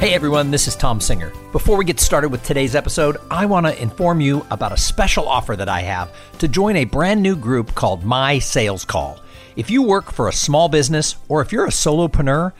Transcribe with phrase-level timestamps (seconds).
[0.00, 1.30] Hey everyone, this is Tom Singer.
[1.52, 5.28] Before we get started with today's episode, I want to inform you about a special
[5.28, 9.20] offer that I have to join a brand new group called My Sales Call.
[9.56, 12.54] If you work for a small business or if you're a solopreneur,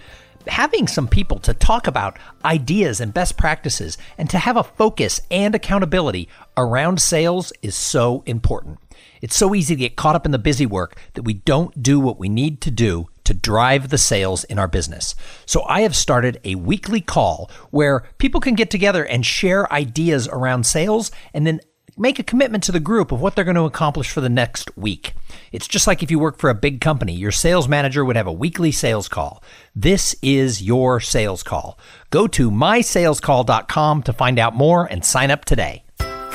[0.49, 5.23] having some people to talk about ideas and best practices and to have a focus
[5.31, 6.29] and accountability
[6.59, 8.79] around sales is so important.
[9.23, 12.01] It's so easy to get caught up in the busy work that we don't do
[12.01, 15.15] what we need to do to drive the sales in our business.
[15.47, 20.27] So I have started a weekly call where people can get together and share ideas
[20.27, 21.61] around sales and then
[21.97, 24.77] make a commitment to the group of what they're going to accomplish for the next
[24.77, 25.13] week.
[25.53, 28.27] It's just like if you work for a big company, your sales manager would have
[28.27, 29.45] a weekly sales call.
[29.77, 31.79] This is your sales call.
[32.11, 35.85] Go to mysalescall.com to find out more and sign up today.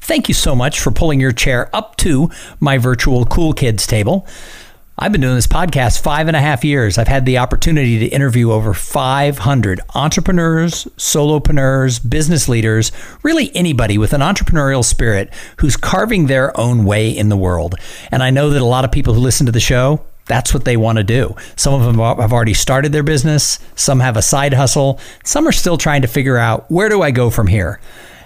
[0.00, 2.30] Thank you so much for pulling your chair up to
[2.60, 4.26] my virtual Cool Kids table.
[4.98, 6.96] I've been doing this podcast five and a half years.
[6.96, 14.14] I've had the opportunity to interview over 500 entrepreneurs, solopreneurs, business leaders, really anybody with
[14.14, 17.74] an entrepreneurial spirit who's carving their own way in the world.
[18.10, 20.64] And I know that a lot of people who listen to the show, that's what
[20.64, 21.36] they want to do.
[21.56, 25.52] Some of them have already started their business, some have a side hustle, some are
[25.52, 27.80] still trying to figure out where do I go from here?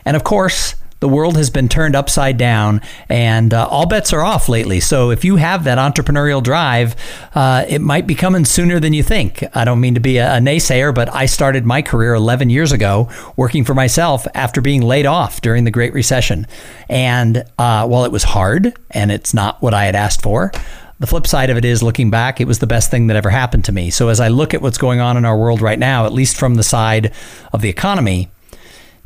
[0.05, 4.23] And of course, the world has been turned upside down and uh, all bets are
[4.23, 4.81] off lately.
[4.81, 6.95] So if you have that entrepreneurial drive,
[7.35, 9.43] uh, it might be coming sooner than you think.
[9.55, 12.71] I don't mean to be a, a, naysayer, but I started my career 11 years
[12.71, 16.47] ago working for myself after being laid off during the Great Recession.
[16.89, 20.53] And uh, while it was hard and it's not what I had asked for,
[20.99, 23.31] the flip side of it is looking back, it was the best thing that ever
[23.31, 23.89] happened to me.
[23.89, 26.37] So as I look at what's going on in our world right now, at least
[26.37, 27.13] from the side
[27.55, 28.31] of the economy,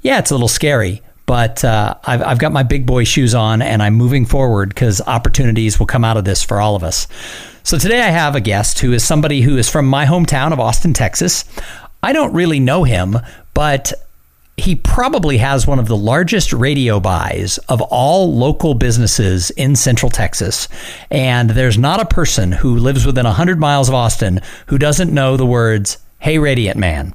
[0.02, 1.02] yeah, it's a little scary.
[1.26, 5.00] But uh, I've, I've got my big boy shoes on and I'm moving forward because
[5.06, 7.06] opportunities will come out of this for all of us.
[7.62, 10.60] So today I have a guest who is somebody who is from my hometown of
[10.60, 11.44] Austin, Texas.
[12.02, 13.16] I don't really know him,
[13.54, 13.92] but
[14.56, 20.10] he probably has one of the largest radio buys of all local businesses in Central
[20.10, 20.68] Texas.
[21.10, 25.36] And there's not a person who lives within 100 miles of Austin who doesn't know
[25.36, 27.14] the words Hey Radiant Man.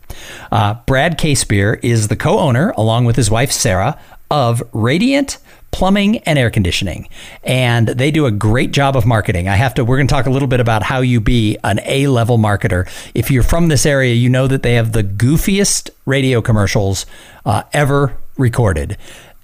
[0.51, 3.99] Uh, Brad Casebier is the co owner, along with his wife Sarah,
[4.29, 5.39] of Radiant
[5.71, 7.09] plumbing and air conditioning.
[7.43, 9.47] And they do a great job of marketing.
[9.47, 11.79] I have to we're going to talk a little bit about how you be an
[11.85, 12.87] a level marketer.
[13.15, 17.07] If you're from this area you know that they have the goofiest radio commercials
[17.47, 18.95] uh, ever recorded.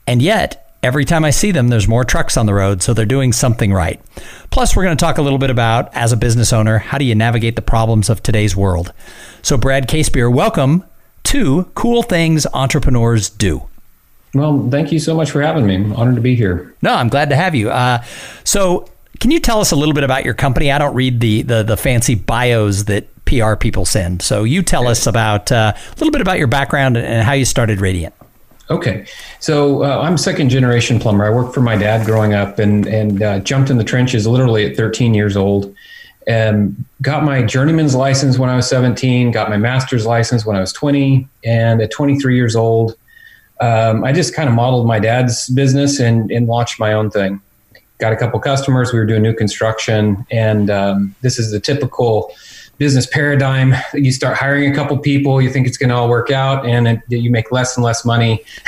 [0.06, 3.08] And yet Every time I see them, there's more trucks on the road, so they're
[3.08, 4.00] doing something right.
[4.52, 7.06] Plus, we're going to talk a little bit about, as a business owner, how do
[7.06, 8.94] you navigate the problems of today's world.
[9.42, 10.84] So, Brad Casebier, welcome
[11.24, 13.68] to Cool Things Entrepreneurs Do.
[14.36, 15.74] Well, thank you so much for having me.
[15.74, 16.76] I'm honored to be here.
[16.84, 17.72] No, I'm glad to have you.
[17.72, 18.04] Uh,
[18.44, 18.88] so,
[19.20, 20.72] can you tell us a little bit about your company?
[20.72, 24.22] I don't read the the, the fancy bios that PR people send.
[24.22, 27.46] So, you tell us about uh, a little bit about your background and how you
[27.46, 28.14] started Radiant.
[28.70, 29.06] Okay,
[29.40, 31.24] so uh, I'm second generation plumber.
[31.24, 34.66] I worked for my dad growing up and and uh, jumped in the trenches literally
[34.66, 35.76] at 13 years old,
[36.26, 39.30] and got my journeyman's license when I was 17.
[39.32, 42.96] Got my master's license when I was 20, and at 23 years old,
[43.62, 47.42] um, I just kind of modeled my dad's business and and launched my own thing.
[48.00, 48.92] Got a couple customers.
[48.92, 52.32] We were doing new construction, and um, this is the typical
[52.78, 53.74] business paradigm.
[53.94, 56.88] You start hiring a couple people, you think it's going to all work out, and
[56.88, 58.44] it, you make less and less money.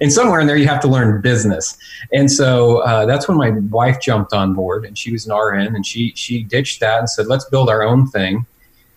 [0.00, 1.76] and somewhere in there, you have to learn business.
[2.12, 5.74] And so uh, that's when my wife jumped on board, and she was an RN,
[5.74, 8.46] and she she ditched that and said, "Let's build our own thing."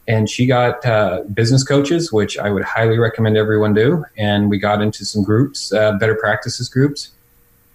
[0.08, 4.06] And she got uh, business coaches, which I would highly recommend everyone do.
[4.16, 7.12] And we got into some groups, uh, better practices groups.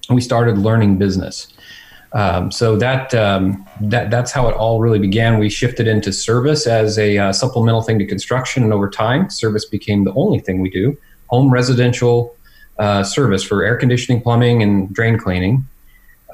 [0.08, 1.48] And we started learning business.
[2.14, 5.38] Um, so that um, that that's how it all really began.
[5.38, 9.64] We shifted into service as a uh, supplemental thing to construction, and over time, service
[9.64, 10.96] became the only thing we do:
[11.28, 12.36] home residential
[12.78, 15.66] uh, service for air conditioning, plumbing, and drain cleaning.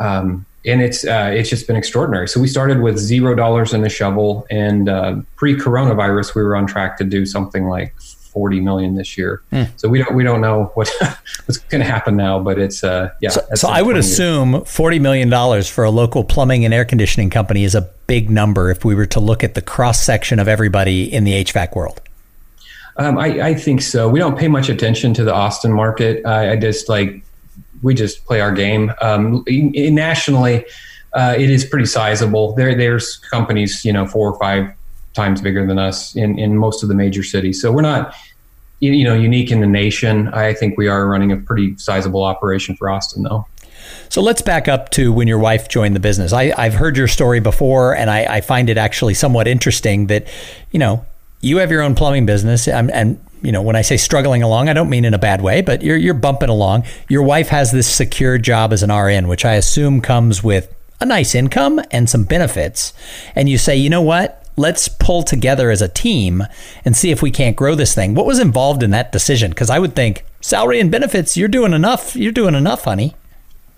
[0.00, 2.26] Um, and it's uh, it's just been extraordinary.
[2.28, 6.66] So we started with zero dollars in a shovel, and uh, pre-coronavirus, we were on
[6.66, 7.94] track to do something like
[8.38, 9.43] 40 million this year.
[9.50, 9.69] Mm.
[9.75, 10.88] So we don't we don't know what
[11.46, 13.31] what's going to happen now, but it's uh yeah.
[13.31, 14.70] So, so I would assume years.
[14.70, 18.70] 40 million dollars for a local plumbing and air conditioning company is a big number
[18.70, 22.00] if we were to look at the cross section of everybody in the HVAC world.
[22.96, 24.08] Um, I, I, think so.
[24.08, 26.25] We don't pay much attention to the Austin market.
[26.25, 27.23] I just like
[27.82, 28.93] we just play our game.
[29.00, 30.64] Um, in, in nationally,
[31.12, 32.55] uh, it is pretty sizable.
[32.55, 34.73] There, there's companies, you know, four or five
[35.14, 37.61] times bigger than us in, in most of the major cities.
[37.61, 38.14] So we're not,
[38.80, 40.28] you know, unique in the nation.
[40.28, 43.46] I think we are running a pretty sizable operation for Austin, though.
[44.08, 46.32] So let's back up to when your wife joined the business.
[46.32, 50.26] I, have heard your story before, and I, I, find it actually somewhat interesting that,
[50.70, 51.04] you know,
[51.40, 54.69] you have your own plumbing business, and, and you know, when I say struggling along,
[54.69, 56.84] I don't mean in a bad way, but you're you're bumping along.
[57.08, 61.06] Your wife has this secure job as an RN, which I assume comes with a
[61.06, 62.92] nice income and some benefits.
[63.36, 64.47] And you say, you know what?
[64.58, 66.43] Let's pull together as a team
[66.84, 68.14] and see if we can't grow this thing.
[68.14, 69.50] What was involved in that decision?
[69.50, 72.16] Because I would think salary and benefits, you're doing enough.
[72.16, 73.14] You're doing enough, honey.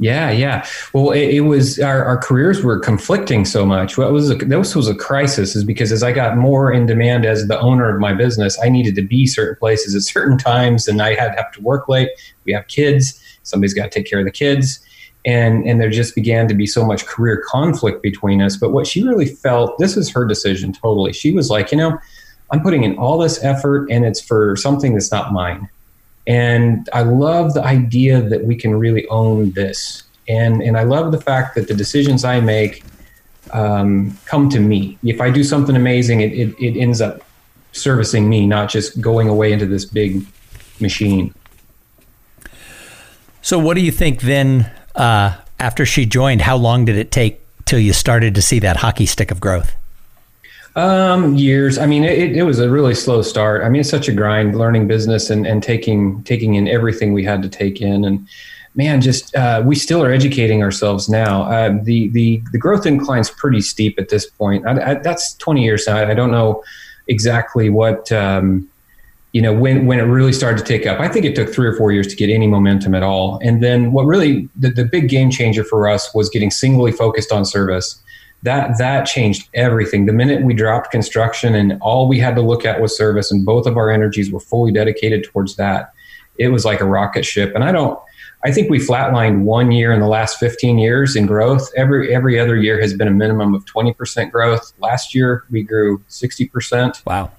[0.01, 0.67] Yeah, yeah.
[0.95, 3.99] Well, it, it was our, our careers were conflicting so much.
[3.99, 7.27] What was a, this was a crisis, is because as I got more in demand
[7.27, 10.89] as the owner of my business, I needed to be certain places at certain times,
[10.89, 12.09] and I had have to work late.
[12.47, 14.81] We have kids; somebody's got to take care of the kids,
[15.25, 18.57] and and there just began to be so much career conflict between us.
[18.57, 21.13] But what she really felt, this was her decision totally.
[21.13, 21.99] She was like, you know,
[22.51, 25.69] I'm putting in all this effort, and it's for something that's not mine
[26.27, 30.05] and I love the idea that we can really own this.
[30.29, 32.85] And, and I love the fact that the decisions I make
[33.53, 34.97] um, come to me.
[35.03, 37.23] If I do something amazing, it, it, it ends up
[37.73, 40.25] servicing me, not just going away into this big
[40.79, 41.35] machine.
[43.43, 44.71] So, what do you think then?
[44.95, 48.77] Uh, after she joined, how long did it take till you started to see that
[48.77, 49.75] hockey stick of growth?
[50.77, 51.79] Um, years.
[51.79, 53.65] I mean, it, it was a really slow start.
[53.65, 57.25] I mean, it's such a grind learning business and, and taking taking in everything we
[57.25, 58.05] had to take in.
[58.05, 58.29] And
[58.77, 61.43] man, just uh, we still are educating ourselves now.
[61.43, 64.65] Uh, the the the growth incline's pretty steep at this point.
[64.65, 65.97] I, I, that's 20 years now.
[65.97, 66.63] I don't know
[67.09, 68.70] exactly what um,
[69.33, 71.01] you know when when it really started to take up.
[71.01, 73.39] I think it took three or four years to get any momentum at all.
[73.43, 77.33] And then what really the, the big game changer for us was getting singly focused
[77.33, 78.03] on service
[78.43, 80.07] that that changed everything.
[80.07, 83.45] The minute we dropped construction and all we had to look at was service, and
[83.45, 85.93] both of our energies were fully dedicated towards that,
[86.39, 87.53] it was like a rocket ship.
[87.55, 87.99] And I don't.
[88.43, 91.71] I think we flatlined one year in the last 15 years in growth.
[91.77, 94.73] Every every other year has been a minimum of 20% growth.
[94.79, 97.05] Last year we grew 60%.
[97.05, 97.31] Wow.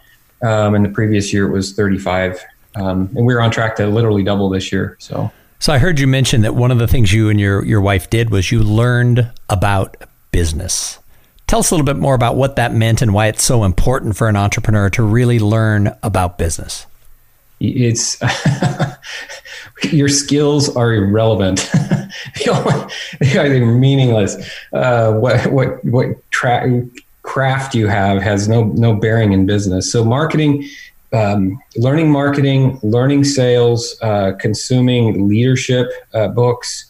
[0.43, 2.43] Um, and the previous year it was 35.
[2.75, 4.95] Um, and we are on track to literally double this year.
[4.99, 5.31] So.
[5.59, 8.09] So I heard you mention that one of the things you and your your wife
[8.09, 9.95] did was you learned about
[10.31, 10.97] business.
[11.45, 14.15] Tell us a little bit more about what that meant and why it's so important
[14.15, 16.87] for an entrepreneur to really learn about business.
[17.59, 18.19] It's
[19.91, 21.69] your skills are irrelevant.
[23.19, 24.37] they are meaningless.
[24.73, 26.87] Uh, what what what tra-
[27.23, 29.91] craft you have has no no bearing in business.
[29.91, 30.67] So marketing,
[31.13, 36.85] um, learning marketing, learning sales, uh, consuming leadership uh, books,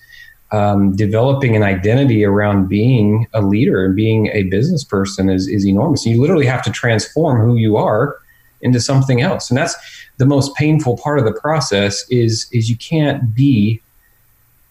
[0.52, 5.66] um, developing an identity around being a leader and being a business person is, is
[5.66, 6.06] enormous.
[6.06, 8.18] You literally have to transform who you are
[8.62, 9.50] into something else.
[9.50, 9.76] And that's
[10.18, 13.82] the most painful part of the process is, is you can't be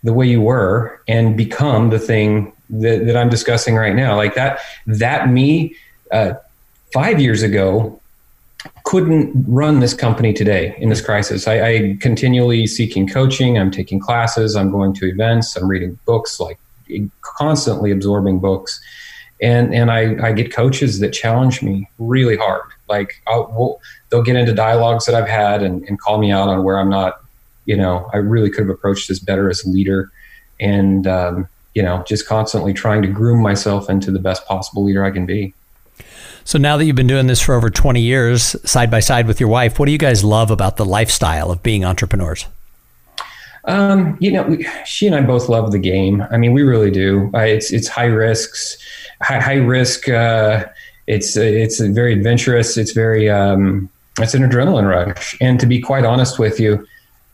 [0.04, 4.16] the way you were and become the thing that, that I'm discussing right now.
[4.16, 5.76] Like that, that me
[6.10, 6.34] uh,
[6.92, 8.00] five years ago
[8.84, 11.48] couldn't run this company today in this crisis.
[11.48, 13.58] I, I continually seeking coaching.
[13.58, 14.56] I'm taking classes.
[14.56, 15.56] I'm going to events.
[15.56, 16.58] I'm reading books, like
[17.22, 18.80] constantly absorbing books,
[19.40, 22.64] and and I, I get coaches that challenge me really hard.
[22.88, 23.80] Like we'll,
[24.10, 26.90] they'll get into dialogues that I've had and, and call me out on where I'm
[26.90, 27.20] not.
[27.66, 30.10] You know, I really could have approached this better as a leader,
[30.58, 35.04] and um, you know, just constantly trying to groom myself into the best possible leader
[35.04, 35.54] I can be.
[36.44, 39.40] So now that you've been doing this for over 20 years, side by side with
[39.40, 42.46] your wife, what do you guys love about the lifestyle of being entrepreneurs?
[43.64, 46.26] Um, you know, we, she and I both love the game.
[46.30, 47.30] I mean, we really do.
[47.34, 48.78] Uh, it's it's high risks,
[49.20, 50.08] high, high risk.
[50.08, 50.64] Uh,
[51.06, 52.78] it's it's very adventurous.
[52.78, 55.36] It's very um, it's an adrenaline rush.
[55.40, 56.86] And to be quite honest with you,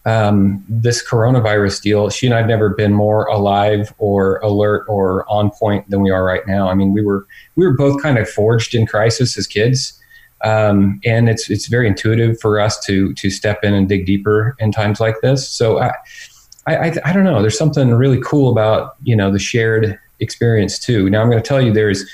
[0.07, 5.51] um, this coronavirus deal, she and I've never been more alive or alert or on
[5.51, 6.69] point than we are right now.
[6.69, 10.01] I mean, we were we were both kind of forged in crisis as kids,
[10.45, 14.55] um, and it's it's very intuitive for us to to step in and dig deeper
[14.61, 15.51] in times like this.
[15.51, 15.91] So I,
[16.69, 17.41] I, I don't know.
[17.41, 21.11] There's something really cool about you know the shared experience too.
[21.11, 22.09] Now I'm going to tell you there's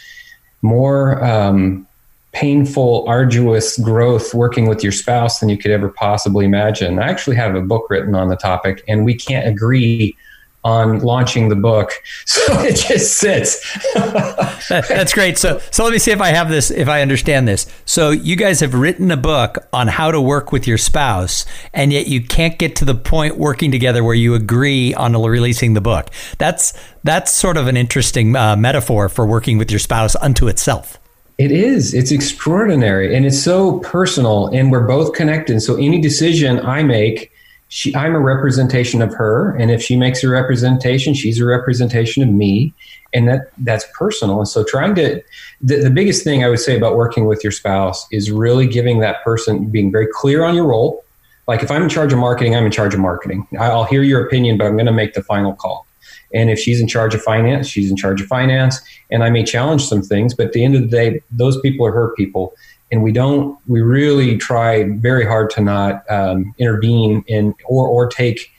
[0.63, 1.23] more.
[1.23, 1.87] Um,
[2.33, 6.99] painful, arduous growth working with your spouse than you could ever possibly imagine.
[6.99, 10.17] I actually have a book written on the topic, and we can't agree
[10.65, 11.93] on launching the book.
[12.25, 13.61] So it just sits.
[13.95, 15.37] that, that's great.
[15.37, 17.71] So, so let me see if I have this, if I understand this.
[17.85, 21.93] So you guys have written a book on how to work with your spouse, and
[21.93, 25.83] yet you can't get to the point working together where you agree on releasing the
[25.83, 26.09] book.
[26.39, 26.73] That's
[27.05, 30.99] that's sort of an interesting uh, metaphor for working with your spouse unto itself.
[31.43, 31.93] It is.
[31.93, 35.61] It's extraordinary, and it's so personal, and we're both connected.
[35.61, 37.33] So any decision I make
[37.67, 42.23] she I'm a representation of her, and if she makes a representation, she's a representation
[42.23, 42.73] of me,
[43.13, 44.39] and that that's personal.
[44.39, 45.21] And so trying to
[45.61, 49.01] the, the biggest thing I would say about working with your spouse is really giving
[49.01, 51.03] that person being very clear on your role.
[51.49, 53.49] Like if I'm in charge of marketing, I'm in charge of marketing.
[53.59, 55.89] I'll hear your opinion, but I'm going to make the final call.
[56.35, 58.81] And if she's in charge of finance, she's in charge of finance.
[59.11, 61.87] And I may challenge some things, but at the end of the day, those people
[61.87, 62.55] are her people.
[62.91, 68.07] And we don't we really try very hard to not um, intervene in or or
[68.07, 68.51] take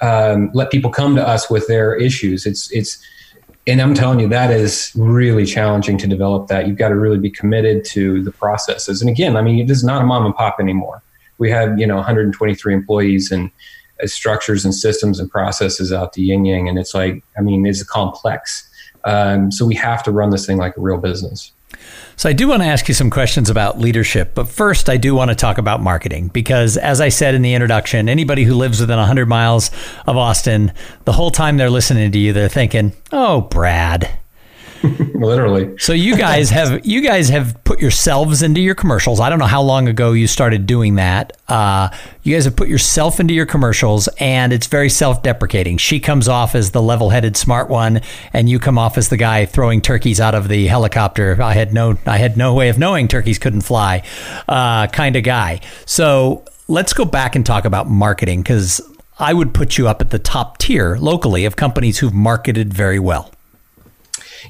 [0.00, 2.46] um, let people come to us with their issues.
[2.46, 3.04] It's it's
[3.66, 6.66] and i'm telling you that is really challenging to develop that.
[6.66, 9.02] You've got to really be committed to the processes.
[9.02, 11.02] And again i mean this is not a mom and pop anymore.
[11.38, 13.50] We have you know 123 employees and
[14.06, 16.68] structures and systems and processes out the yin yang.
[16.68, 18.68] And it's like i mean it's complex.
[19.04, 21.52] Um, so we have to run this thing like a real business.
[22.16, 25.14] So I do want to ask you some questions about leadership, but first I do
[25.14, 28.80] want to talk about marketing because as I said in the introduction, anybody who lives
[28.80, 29.70] within 100 miles
[30.06, 30.72] of Austin,
[31.04, 34.10] the whole time they're listening to you, they're thinking, "Oh, Brad,
[35.14, 35.76] Literally.
[35.78, 39.20] so you guys have you guys have put yourselves into your commercials.
[39.20, 41.36] I don't know how long ago you started doing that.
[41.48, 41.90] Uh,
[42.22, 45.78] you guys have put yourself into your commercials, and it's very self-deprecating.
[45.78, 48.00] She comes off as the level-headed, smart one,
[48.32, 51.40] and you come off as the guy throwing turkeys out of the helicopter.
[51.40, 54.02] I had no I had no way of knowing turkeys couldn't fly,
[54.48, 55.60] uh, kind of guy.
[55.86, 58.80] So let's go back and talk about marketing because
[59.18, 62.98] I would put you up at the top tier locally of companies who've marketed very
[62.98, 63.30] well.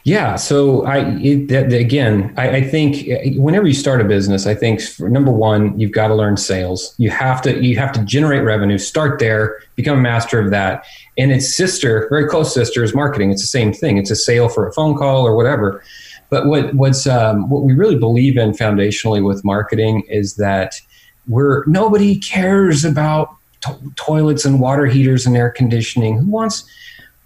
[0.05, 0.37] Yeah.
[0.37, 4.81] So I, it, again, I, I, think uh, whenever you start a business, I think
[4.99, 6.95] number one, you've got to learn sales.
[6.97, 10.85] You have to, you have to generate revenue, start there, become a master of that.
[11.19, 13.31] And its sister, very close sister is marketing.
[13.31, 13.99] It's the same thing.
[13.99, 15.83] It's a sale for a phone call or whatever.
[16.31, 20.81] But what, what's, um, what we really believe in foundationally with marketing is that
[21.29, 26.19] we're, nobody cares about to- toilets and water heaters and air conditioning.
[26.19, 26.65] Who wants,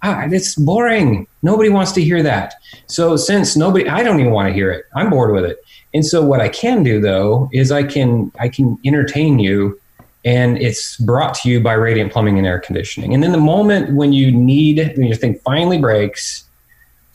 [0.05, 1.27] ah, it's boring.
[1.41, 2.55] Nobody wants to hear that.
[2.87, 4.85] So since nobody, I don't even want to hear it.
[4.95, 5.57] I'm bored with it.
[5.93, 9.79] And so what I can do though is I can I can entertain you,
[10.23, 13.13] and it's brought to you by Radiant Plumbing and Air Conditioning.
[13.13, 16.43] And then the moment when you need, when your thing finally breaks,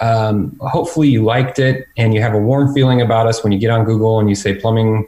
[0.01, 3.59] um, hopefully you liked it and you have a warm feeling about us when you
[3.59, 5.07] get on Google and you say plumbing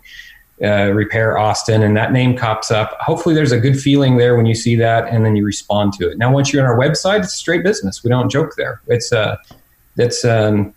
[0.63, 2.97] uh, repair Austin, and that name pops up.
[3.01, 6.11] Hopefully, there's a good feeling there when you see that, and then you respond to
[6.11, 6.19] it.
[6.19, 8.05] Now, once you're on our website, it's straight business.
[8.05, 8.81] We don't joke there.
[8.87, 9.37] It's uh,
[9.97, 10.75] that's um,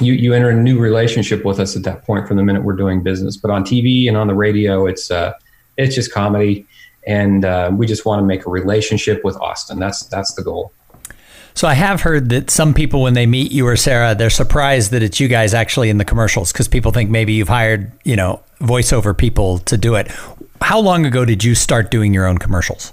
[0.00, 2.76] you you enter a new relationship with us at that point from the minute we're
[2.76, 3.36] doing business.
[3.36, 5.34] But on TV and on the radio, it's uh,
[5.76, 6.66] it's just comedy,
[7.06, 9.78] and uh, we just want to make a relationship with Austin.
[9.78, 10.72] That's that's the goal.
[11.54, 14.90] So I have heard that some people, when they meet you or Sarah, they're surprised
[14.92, 18.16] that it's you guys actually in the commercials because people think maybe you've hired, you
[18.16, 20.10] know, voiceover people to do it.
[20.60, 22.92] How long ago did you start doing your own commercials?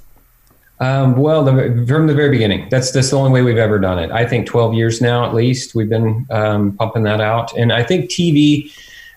[0.79, 3.97] Um, well, the, from the very beginning, that's that's the only way we've ever done
[3.97, 4.11] it.
[4.11, 7.55] I think 12 years now, at least, we've been um, pumping that out.
[7.57, 8.71] And I think TV,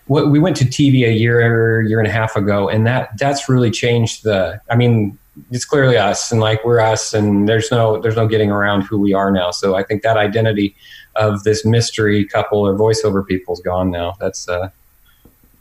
[0.07, 3.47] what, we went to TV a year, year and a half ago, and that that's
[3.47, 4.59] really changed the.
[4.71, 5.19] I mean,
[5.51, 8.99] it's clearly us, and like we're us, and there's no there's no getting around who
[8.99, 9.51] we are now.
[9.51, 10.75] So I think that identity
[11.15, 14.15] of this mystery couple or voiceover people is gone now.
[14.19, 14.69] That's uh,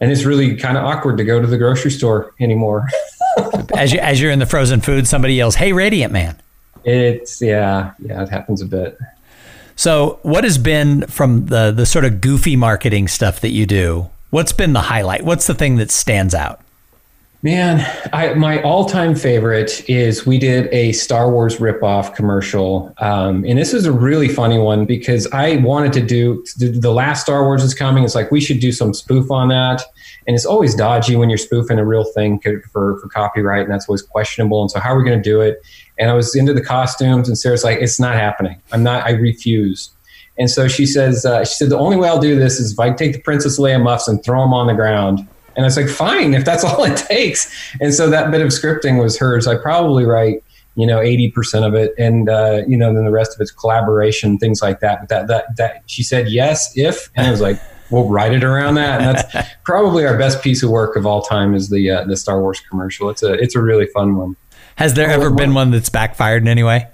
[0.01, 2.89] and it's really kind of awkward to go to the grocery store anymore.
[3.77, 6.41] as you as you're in the frozen food, somebody yells, "Hey, Radiant Man!"
[6.85, 8.99] It's yeah, yeah, it happens a bit.
[9.77, 14.11] So, what has been from the the sort of goofy marketing stuff that you do?
[14.31, 15.25] What's been the highlight?
[15.25, 16.61] What's the thing that stands out?
[17.43, 17.81] Man,
[18.13, 23.73] I, my all-time favorite is we did a Star Wars ripoff commercial, um, and this
[23.73, 27.73] is a really funny one because I wanted to do the last Star Wars is
[27.73, 28.05] coming.
[28.05, 29.83] It's like we should do some spoof on that,
[30.27, 32.43] and it's always dodgy when you're spoofing a real thing
[32.73, 34.61] for for copyright, and that's always questionable.
[34.61, 35.63] And so, how are we going to do it?
[35.99, 38.61] And I was into the costumes, and Sarah's like, "It's not happening.
[38.71, 39.07] I'm not.
[39.07, 39.89] I refuse."
[40.39, 42.79] And so she says, uh, "She said the only way I'll do this is if
[42.79, 45.27] I take the Princess Leia muffs and throw them on the ground."
[45.57, 47.53] And I was like, fine, if that's all it takes.
[47.81, 49.47] And so that bit of scripting was hers.
[49.47, 50.43] I probably write,
[50.77, 51.93] you know, 80% of it.
[51.99, 55.01] And, uh, you know, then the rest of it's collaboration, things like that.
[55.01, 58.45] But that, that, that she said, yes, if, and I was like, we'll write it
[58.45, 59.01] around that.
[59.01, 62.17] And that's probably our best piece of work of all time is the, uh, the
[62.17, 63.11] Star Wars commercial.
[63.11, 64.37] It's a, it's a really fun one.
[64.77, 66.87] Has there oh, ever been one that's backfired in any way?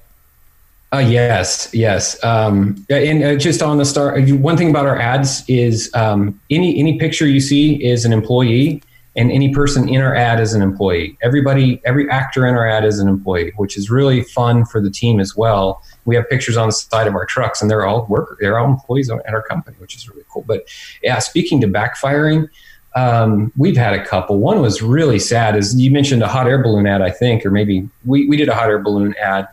[0.93, 2.23] Uh, yes, yes.
[2.23, 6.78] Um, and uh, just on the start, one thing about our ads is um, any
[6.78, 8.83] any picture you see is an employee,
[9.16, 11.19] and any person in our ad is an employee.
[11.23, 14.90] Everybody, every actor in our ad is an employee, which is really fun for the
[14.90, 15.83] team as well.
[16.05, 18.38] We have pictures on the side of our trucks, and they're all workers.
[18.40, 20.45] They're all employees at our company, which is really cool.
[20.47, 20.69] But
[21.02, 22.49] yeah, speaking to backfiring,
[22.95, 24.38] um, we've had a couple.
[24.38, 25.57] One was really sad.
[25.57, 28.49] Is you mentioned a hot air balloon ad, I think, or maybe we we did
[28.49, 29.49] a hot air balloon ad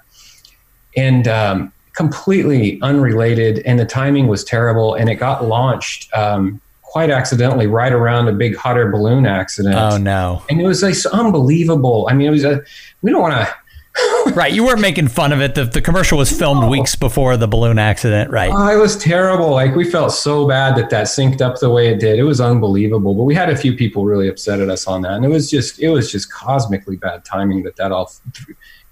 [0.95, 3.59] and um, completely unrelated.
[3.59, 8.33] And the timing was terrible, and it got launched um, quite accidentally right around a
[8.33, 9.75] big hot air balloon accident.
[9.75, 10.43] Oh no!
[10.50, 12.07] And it was like unbelievable.
[12.09, 12.63] I mean, it was a
[13.01, 13.55] we don't want to.
[14.33, 15.53] right, you weren't making fun of it.
[15.53, 16.69] The, the commercial was filmed oh.
[16.69, 18.51] weeks before the balloon accident, right?
[18.51, 19.51] Oh, it was terrible.
[19.51, 22.17] Like we felt so bad that that synced up the way it did.
[22.17, 23.13] It was unbelievable.
[23.13, 25.50] But we had a few people really upset at us on that, and it was
[25.50, 28.12] just it was just cosmically bad timing that that all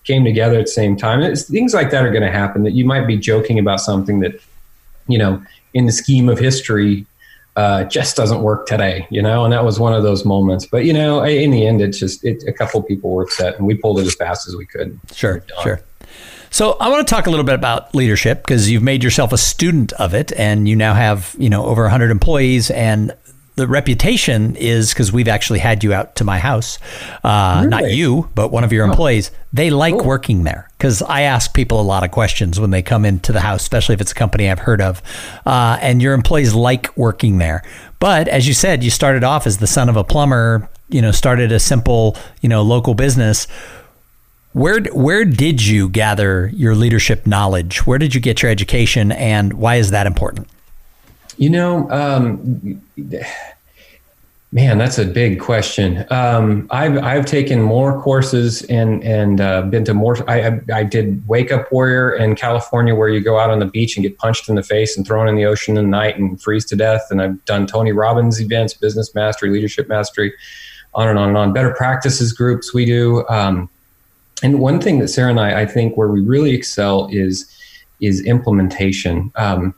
[0.04, 1.22] came together at the same time.
[1.22, 4.20] It's, things like that are going to happen that you might be joking about something
[4.22, 4.40] that,
[5.08, 5.42] you know,
[5.74, 7.06] in the scheme of history,
[7.56, 10.66] uh, just doesn't work today, you know, and that was one of those moments.
[10.66, 13.68] But you know, in the end, it's just it, a couple people were upset, and
[13.68, 14.98] we pulled it as fast as we could.
[15.14, 15.82] Sure, sure.
[16.50, 19.38] So I want to talk a little bit about leadership because you've made yourself a
[19.38, 23.14] student of it, and you now have you know over 100 employees, and
[23.62, 26.80] the reputation is because we've actually had you out to my house,
[27.24, 27.70] uh, really?
[27.70, 28.90] not you, but one of your oh.
[28.90, 29.30] employees.
[29.54, 30.04] They like cool.
[30.04, 33.42] working there because I ask people a lot of questions when they come into the
[33.42, 35.04] house, especially if it's a company I've heard of.
[35.46, 37.64] Uh, and your employees like working there.
[38.00, 40.68] But as you said, you started off as the son of a plumber.
[40.90, 43.46] You know, started a simple, you know, local business.
[44.54, 47.86] Where where did you gather your leadership knowledge?
[47.86, 50.50] Where did you get your education, and why is that important?
[51.38, 52.82] You know, um,
[54.52, 56.06] man, that's a big question.
[56.10, 60.30] Um, I've I've taken more courses and and uh, been to more.
[60.30, 63.96] I, I did Wake Up Warrior in California, where you go out on the beach
[63.96, 66.42] and get punched in the face and thrown in the ocean in the night and
[66.42, 67.08] freeze to death.
[67.10, 70.34] And I've done Tony Robbins events, business mastery, leadership mastery,
[70.94, 71.54] on and on and on.
[71.54, 73.26] Better practices groups we do.
[73.30, 73.70] Um,
[74.44, 77.48] and one thing that Sarah and I, I think, where we really excel is
[78.02, 79.32] is implementation.
[79.36, 79.76] Um,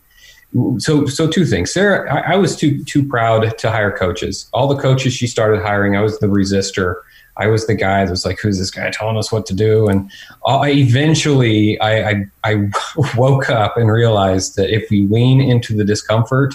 [0.77, 1.71] so so two things.
[1.71, 4.47] Sarah I, I, was too too proud to hire coaches.
[4.53, 6.95] All the coaches she started hiring i was the resistor.
[7.37, 9.87] I was the guy that was like who's this guy telling us what to do?
[9.87, 10.11] And
[10.45, 12.69] I, eventually I, I, I
[13.17, 16.53] woke up and realized that if we lean into the discomfort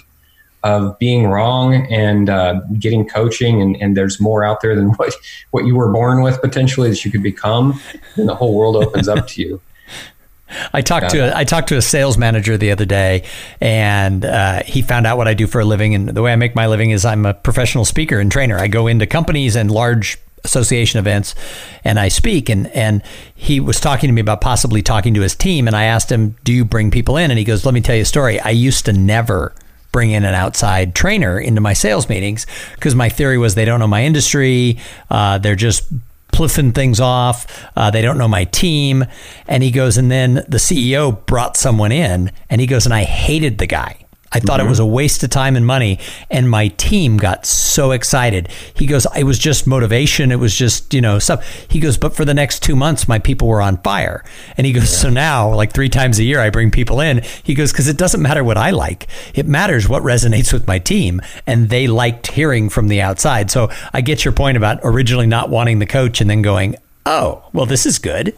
[0.64, 5.12] of being wrong and uh, getting coaching and, and there's more out there than what
[5.50, 7.80] what you were born with potentially that you could become
[8.16, 9.60] then the whole world opens up to you
[10.72, 13.24] I talked to a, I talked to a sales manager the other day,
[13.60, 15.94] and uh, he found out what I do for a living.
[15.94, 18.58] And the way I make my living is I'm a professional speaker and trainer.
[18.58, 21.34] I go into companies and large association events,
[21.84, 22.48] and I speak.
[22.48, 23.02] and And
[23.34, 25.66] he was talking to me about possibly talking to his team.
[25.66, 27.96] And I asked him, "Do you bring people in?" And he goes, "Let me tell
[27.96, 28.40] you a story.
[28.40, 29.54] I used to never."
[29.90, 33.80] bring in an outside trainer into my sales meetings because my theory was they don't
[33.80, 34.78] know my industry.
[35.10, 35.90] Uh, they're just
[36.38, 37.68] pliffing things off.
[37.74, 39.04] Uh, they don't know my team.
[39.48, 43.02] And he goes, and then the CEO brought someone in, and he goes, and I
[43.02, 44.07] hated the guy.
[44.32, 44.66] I thought mm-hmm.
[44.66, 45.98] it was a waste of time and money.
[46.30, 48.48] And my team got so excited.
[48.74, 50.30] He goes, it was just motivation.
[50.30, 51.46] It was just, you know, stuff.
[51.70, 54.24] He goes, but for the next two months, my people were on fire.
[54.56, 54.98] And he goes, yeah.
[54.98, 57.22] so now, like three times a year, I bring people in.
[57.42, 59.08] He goes, because it doesn't matter what I like.
[59.34, 61.20] It matters what resonates with my team.
[61.46, 63.50] And they liked hearing from the outside.
[63.50, 67.44] So I get your point about originally not wanting the coach and then going, oh,
[67.52, 68.34] well, this is good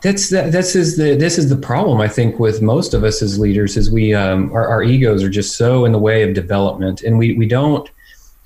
[0.00, 3.20] that's that, this is the this is the problem I think with most of us
[3.20, 6.34] as leaders is we um, our, our egos are just so in the way of
[6.34, 7.90] development and we we don't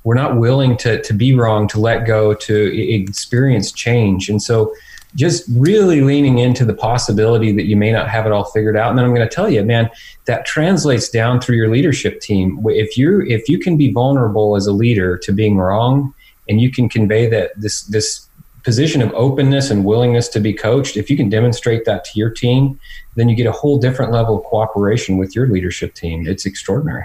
[0.04, 4.28] we're not willing to to be wrong to let go to experience change.
[4.28, 4.74] And so
[5.14, 8.88] just really leaning into the possibility that you may not have it all figured out.
[8.88, 9.90] And then I'm going to tell you man
[10.24, 12.64] that translates down through your leadership team.
[12.66, 16.14] If you if you can be vulnerable as a leader to being wrong
[16.48, 18.28] and you can convey that this this
[18.62, 22.30] position of openness and willingness to be coached, if you can demonstrate that to your
[22.30, 22.78] team,
[23.16, 26.26] then you get a whole different level of cooperation with your leadership team.
[26.26, 27.04] It's extraordinary.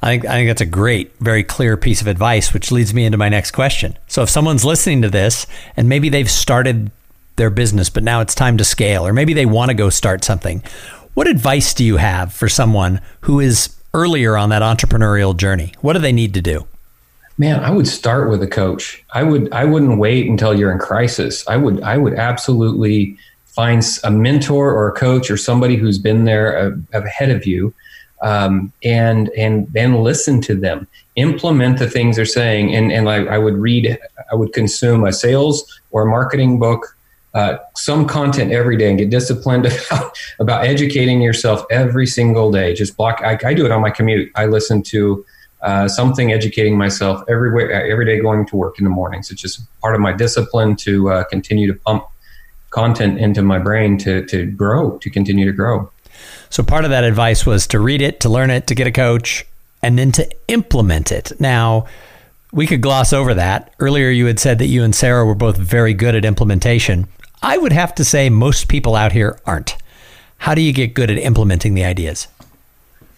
[0.00, 3.04] I think, I think that's a great, very clear piece of advice, which leads me
[3.04, 3.98] into my next question.
[4.06, 6.92] So, if someone's listening to this and maybe they've started
[7.36, 10.22] their business, but now it's time to scale, or maybe they want to go start
[10.22, 10.62] something,
[11.14, 15.72] what advice do you have for someone who is earlier on that entrepreneurial journey?
[15.80, 16.68] What do they need to do?
[17.38, 20.78] Man i would start with a coach i would i wouldn't wait until you're in
[20.78, 25.98] crisis i would i would absolutely find a mentor or a coach or somebody who's
[25.98, 27.72] been there uh, ahead of you
[28.20, 33.24] um, and and then listen to them implement the things they're saying and and I,
[33.24, 33.98] I would read
[34.30, 36.98] i would consume a sales or a marketing book
[37.34, 42.74] uh, some content every day and get disciplined about, about educating yourself every single day.
[42.74, 43.20] Just block.
[43.22, 44.32] I, I do it on my commute.
[44.34, 45.24] I listen to
[45.60, 49.30] uh, something educating myself every day going to work in the mornings.
[49.30, 52.04] It's just part of my discipline to uh, continue to pump
[52.70, 55.90] content into my brain to to grow, to continue to grow.
[56.50, 58.92] So part of that advice was to read it, to learn it, to get a
[58.92, 59.46] coach,
[59.82, 61.32] and then to implement it.
[61.38, 61.86] Now,
[62.52, 63.74] we could gloss over that.
[63.78, 67.06] Earlier, you had said that you and Sarah were both very good at implementation.
[67.42, 69.76] I would have to say most people out here aren't.
[70.38, 72.28] How do you get good at implementing the ideas?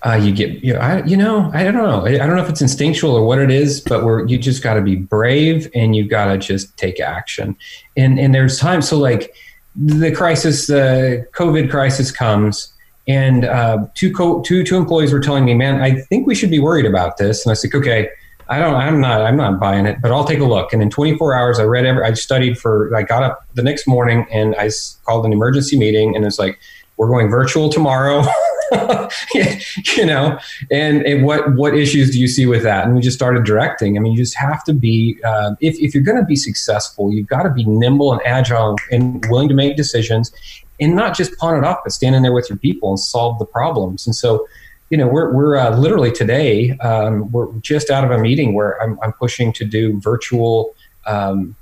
[0.02, 2.06] Uh, you get, you know, I, you know, I don't know.
[2.06, 4.80] I don't know if it's instinctual or what it is, but you just got to
[4.80, 7.56] be brave and you got to just take action.
[7.96, 9.34] And, and there's times, so like
[9.76, 12.72] the crisis, the COVID crisis comes
[13.06, 16.50] and uh, two, co- two, two employees were telling me, man, I think we should
[16.50, 17.44] be worried about this.
[17.44, 18.08] And I said, okay,
[18.48, 20.72] I don't, I'm not, I'm not buying it, but I'll take a look.
[20.72, 23.86] And in 24 hours, I read every, I studied for, I got up the next
[23.86, 24.70] morning and I
[25.04, 26.58] called an emergency meeting and it's like,
[26.96, 28.24] we're going virtual tomorrow.
[29.96, 30.38] you know,
[30.70, 32.84] and, and what, what issues do you see with that?
[32.84, 33.96] And we just started directing.
[33.96, 37.12] I mean, you just have to be, uh, if, if you're going to be successful,
[37.12, 40.32] you've got to be nimble and agile and willing to make decisions
[40.80, 43.38] and not just pawn it off, but stand in there with your people and solve
[43.38, 44.06] the problems.
[44.06, 44.46] And so,
[44.88, 48.80] you know, we're, we're uh, literally today, um, we're just out of a meeting where
[48.82, 50.74] I'm, I'm pushing to do virtual
[51.06, 51.56] um,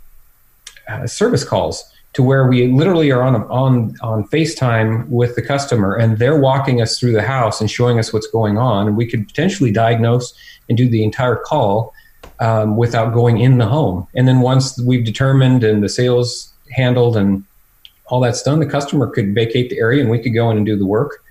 [0.89, 5.95] uh, service calls to where we literally are on, on, on FaceTime with the customer
[5.95, 8.89] and they're walking us through the house and showing us what's going on.
[8.89, 10.35] And we could potentially diagnose
[10.69, 11.95] and do the entire call
[12.41, 14.09] um, without going in the home.
[14.17, 17.45] And then once we've determined and the sales handled and
[18.07, 20.67] all that's done, the customer could vacate the area and we could go in and
[20.67, 21.23] do the work.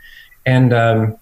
[0.45, 1.17] And um,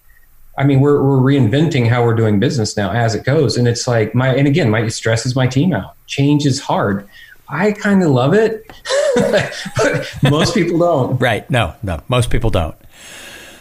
[0.56, 3.56] I mean, we're, we're reinventing how we're doing business now as it goes.
[3.56, 5.96] And it's like my, and again, my stresses my team out.
[6.06, 7.08] Change is hard.
[7.48, 8.72] I kind of love it,
[9.16, 11.20] but most people don't.
[11.20, 11.48] Right.
[11.50, 12.76] No, no, most people don't.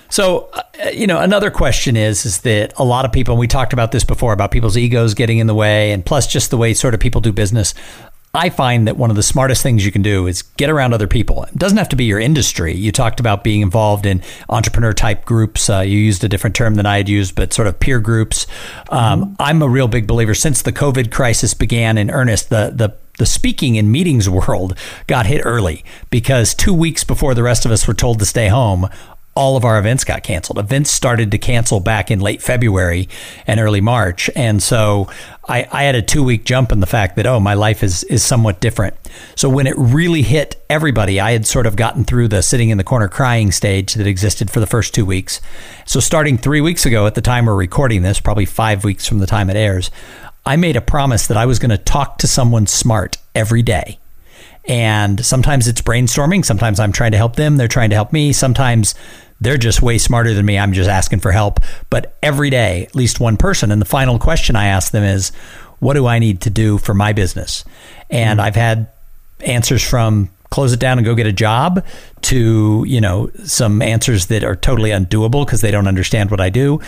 [0.10, 3.48] So, uh, you know, another question is is that a lot of people, and we
[3.48, 6.58] talked about this before about people's egos getting in the way, and plus just the
[6.58, 7.74] way sort of people do business.
[8.36, 11.08] I find that one of the smartest things you can do is get around other
[11.08, 11.44] people.
[11.44, 12.76] It doesn't have to be your industry.
[12.76, 15.70] You talked about being involved in entrepreneur type groups.
[15.70, 18.46] Uh, you used a different term than I had used, but sort of peer groups.
[18.90, 19.34] Um, mm-hmm.
[19.40, 22.50] I'm a real big believer since the COVID crisis began in earnest.
[22.50, 27.44] The the the speaking and meetings world got hit early because two weeks before the
[27.44, 28.90] rest of us were told to stay home,
[29.36, 30.58] all of our events got canceled.
[30.58, 33.10] Events started to cancel back in late February
[33.46, 34.30] and early March.
[34.34, 35.10] And so
[35.46, 38.06] I, I, had a two week jump in the fact that, oh, my life is,
[38.06, 38.96] is somewhat different.
[39.36, 42.78] So when it really hit everybody, I had sort of gotten through the sitting in
[42.78, 45.42] the corner crying stage that existed for the first two weeks.
[45.86, 49.20] So starting three weeks ago at the time we're recording this, probably five weeks from
[49.20, 49.92] the time it airs,
[50.46, 54.00] I made a promise that I was going to talk to someone smart every day.
[54.68, 56.46] And sometimes it's brainstorming.
[56.46, 57.58] Sometimes I'm trying to help them.
[57.58, 58.34] They're trying to help me.
[58.34, 58.96] Sometimes
[59.42, 60.58] they're just way smarter than me.
[60.58, 61.60] I'm just asking for help.
[61.90, 63.72] But every day, at least one person.
[63.72, 65.32] And the final question I ask them is,
[65.80, 67.64] what do I need to do for my business?
[68.10, 68.48] And mm-hmm.
[68.48, 68.88] I've had
[69.42, 71.84] answers from close it down and go get a job
[72.22, 76.50] to, you know, some answers that are totally undoable because they don't understand what I
[76.50, 76.80] do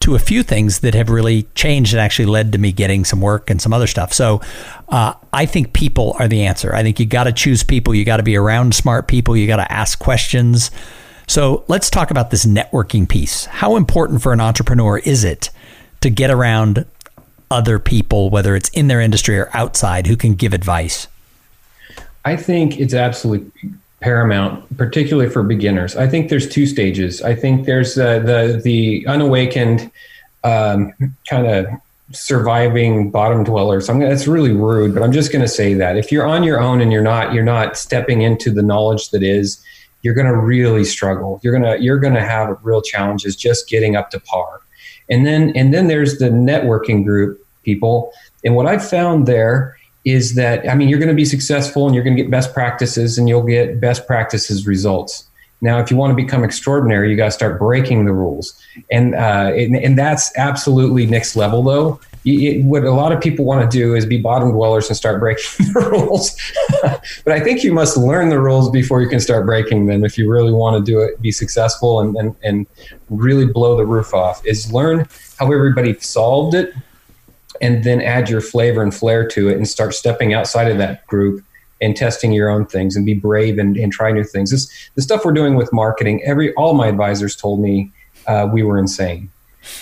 [0.00, 3.20] to a few things that have really changed and actually led to me getting some
[3.20, 4.12] work and some other stuff.
[4.12, 4.40] So
[4.88, 6.74] uh, I think people are the answer.
[6.74, 7.94] I think you got to choose people.
[7.94, 9.36] You got to be around smart people.
[9.36, 10.70] You got to ask questions.
[11.26, 13.44] So let's talk about this networking piece.
[13.44, 15.50] How important for an entrepreneur is it
[16.00, 16.86] to get around
[17.50, 21.08] other people, whether it's in their industry or outside, who can give advice?
[22.24, 25.96] I think it's absolutely paramount, particularly for beginners.
[25.96, 27.22] I think there's two stages.
[27.22, 29.90] I think there's uh, the the unawakened
[30.42, 30.92] um,
[31.28, 31.66] kind of
[32.12, 33.88] surviving bottom dwellers.
[33.88, 36.42] I'm gonna, that's really rude, but I'm just going to say that if you're on
[36.42, 39.62] your own and you're not you're not stepping into the knowledge that is
[40.02, 41.40] you're going to really struggle.
[41.42, 44.60] You're to you're to have real challenges just getting up to par.
[45.08, 48.12] And then and then there's the networking group people.
[48.44, 51.94] And what I've found there is that I mean you're going to be successful and
[51.94, 55.26] you're going to get best practices and you'll get best practices results.
[55.62, 58.58] Now, if you want to become extraordinary, you got to start breaking the rules,
[58.90, 63.44] and, uh, and and that's absolutely next level though it, what a lot of people
[63.44, 66.36] want to do is be bottom dwellers and start breaking the rules.
[67.24, 70.18] but I think you must learn the rules before you can start breaking them if
[70.18, 72.66] you really want to do it, be successful, and, and, and
[73.08, 74.44] really blow the roof off.
[74.46, 75.06] Is learn
[75.38, 76.74] how everybody solved it
[77.60, 81.06] and then add your flavor and flair to it and start stepping outside of that
[81.06, 81.44] group
[81.80, 84.50] and testing your own things and be brave and, and try new things.
[84.50, 87.90] This the stuff we're doing with marketing, every all my advisors told me
[88.26, 89.30] uh, we were insane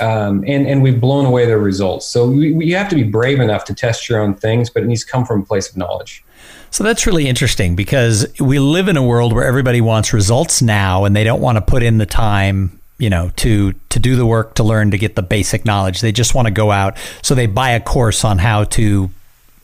[0.00, 2.06] um, and and we've blown away their results.
[2.06, 4.86] So we, you have to be brave enough to test your own things, but it
[4.86, 6.24] needs to come from a place of knowledge.
[6.70, 11.04] So that's really interesting because we live in a world where everybody wants results now
[11.04, 14.26] and they don't want to put in the time, you know, to to do the
[14.26, 16.00] work to learn to get the basic knowledge.
[16.00, 19.10] They just want to go out so they buy a course on how to,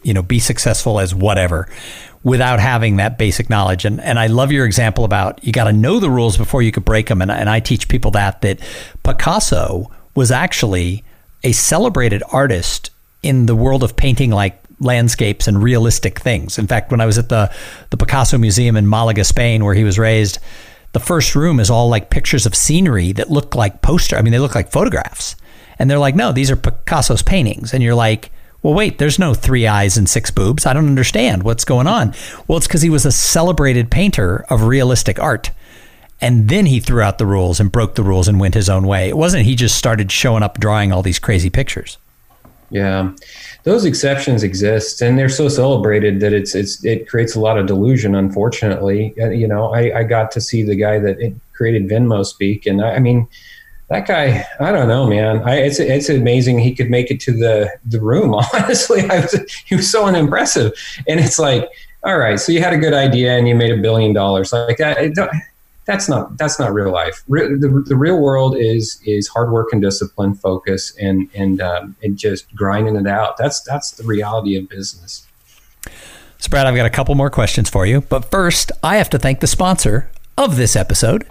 [0.03, 1.69] you know, be successful as whatever
[2.23, 3.85] without having that basic knowledge.
[3.85, 6.73] And and I love your example about you got to know the rules before you
[6.73, 8.61] could break them and and I teach people that that
[9.03, 11.03] Picasso was actually
[11.43, 12.91] a celebrated artist
[13.23, 16.59] in the world of painting like landscapes and realistic things.
[16.59, 17.53] In fact, when I was at the
[17.91, 20.39] the Picasso Museum in Malaga, Spain, where he was raised,
[20.95, 24.17] the first room is all like pictures of scenery that look like poster.
[24.17, 25.37] I mean, they look like photographs.
[25.79, 28.31] And they're like, "No, these are Picasso's paintings." And you're like,
[28.63, 30.65] "Well, wait, there's no three eyes and six boobs.
[30.65, 32.15] I don't understand what's going on."
[32.47, 35.51] Well, it's cuz he was a celebrated painter of realistic art.
[36.21, 38.87] And then he threw out the rules and broke the rules and went his own
[38.87, 39.09] way.
[39.09, 41.99] It wasn't he just started showing up drawing all these crazy pictures.
[42.71, 43.13] Yeah,
[43.65, 47.67] those exceptions exist, and they're so celebrated that it's it's it creates a lot of
[47.67, 48.15] delusion.
[48.15, 52.67] Unfortunately, uh, you know, I, I got to see the guy that created Venmo speak,
[52.67, 53.29] and I, I mean,
[53.91, 55.43] that guy, I don't know, man.
[55.43, 58.35] I, it's it's amazing he could make it to the the room.
[58.55, 60.73] Honestly, I was he was so unimpressive,
[61.07, 61.69] and it's like,
[62.03, 64.79] all right, so you had a good idea and you made a billion dollars like
[64.79, 64.99] that.
[64.99, 65.19] It,
[65.85, 67.23] that's not that's not real life.
[67.29, 71.97] Re- the, the real world is is hard work and discipline, focus, and and um,
[72.03, 73.37] and just grinding it out.
[73.37, 75.27] That's that's the reality of business.
[76.39, 79.19] So, Brad, I've got a couple more questions for you, but first, I have to
[79.19, 81.27] thank the sponsor of this episode.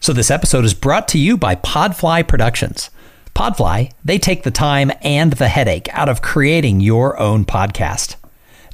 [0.00, 2.90] So, this episode is brought to you by Podfly Productions.
[3.34, 8.16] Podfly, they take the time and the headache out of creating your own podcast.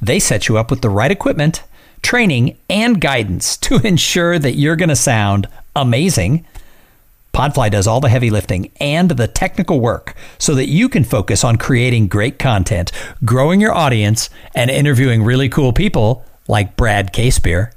[0.01, 1.63] They set you up with the right equipment
[2.07, 6.45] training, and guidance to ensure that you're going to sound amazing.
[7.33, 11.43] Podfly does all the heavy lifting and the technical work so that you can focus
[11.43, 12.93] on creating great content,
[13.25, 17.73] growing your audience, and interviewing really cool people like Brad Casebier.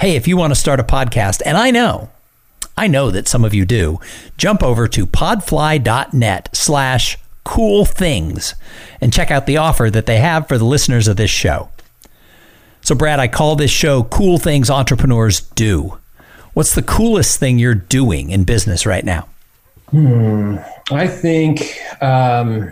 [0.00, 2.08] Hey, if you want to start a podcast, and I know,
[2.74, 4.00] I know that some of you do,
[4.38, 8.54] jump over to podfly.net slash cool things
[8.98, 11.68] and check out the offer that they have for the listeners of this show.
[12.80, 15.98] So, Brad, I call this show Cool Things Entrepreneurs Do.
[16.54, 19.28] What's the coolest thing you're doing in business right now?
[19.90, 20.56] Hmm.
[20.90, 22.70] I think, um,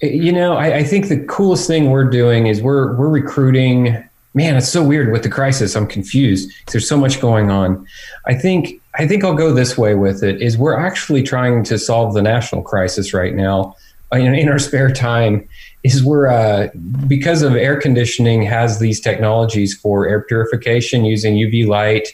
[0.00, 4.08] you know, I, I, think the coolest thing we're doing is we're we're recruiting.
[4.34, 5.76] Man, it's so weird with the crisis.
[5.76, 6.50] I'm confused.
[6.70, 7.86] There's so much going on.
[8.26, 10.40] I think I think I'll go this way with it.
[10.40, 13.76] Is we're actually trying to solve the national crisis right now
[14.12, 15.48] uh, in, in our spare time
[15.82, 16.68] is we're uh,
[17.06, 22.08] because of air conditioning has these technologies for air purification using UV light,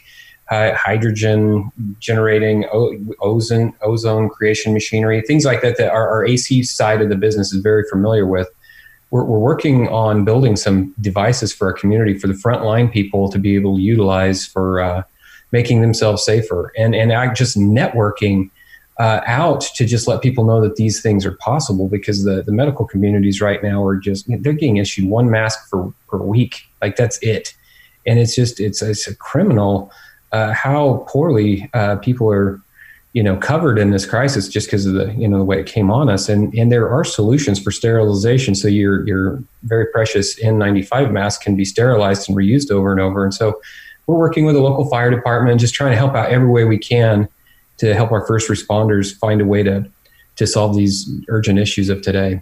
[0.50, 5.76] uh, hydrogen generating o- ozone ozone creation machinery, things like that.
[5.76, 8.48] That our, our, AC side of the business is very familiar with.
[9.10, 13.38] We're, we're working on building some devices for our community for the frontline people to
[13.38, 15.02] be able to utilize for uh,
[15.52, 18.50] making themselves safer and and just networking
[18.98, 22.52] uh, out to just let people know that these things are possible because the, the
[22.52, 26.62] medical communities right now are just they're getting issued one mask for per week.
[26.82, 27.54] Like that's it.
[28.06, 29.92] And it's just it's, it's a criminal
[30.32, 32.60] uh, how poorly uh, people are
[33.14, 35.66] you know covered in this crisis just because of the you know the way it
[35.66, 36.28] came on us.
[36.28, 38.56] And and there are solutions for sterilization.
[38.56, 43.22] So your your very precious N95 mask can be sterilized and reused over and over.
[43.22, 43.60] And so
[44.08, 46.78] we're working with a local fire department just trying to help out every way we
[46.78, 47.28] can
[47.78, 49.88] to help our first responders find a way to
[50.36, 52.40] to solve these urgent issues of today.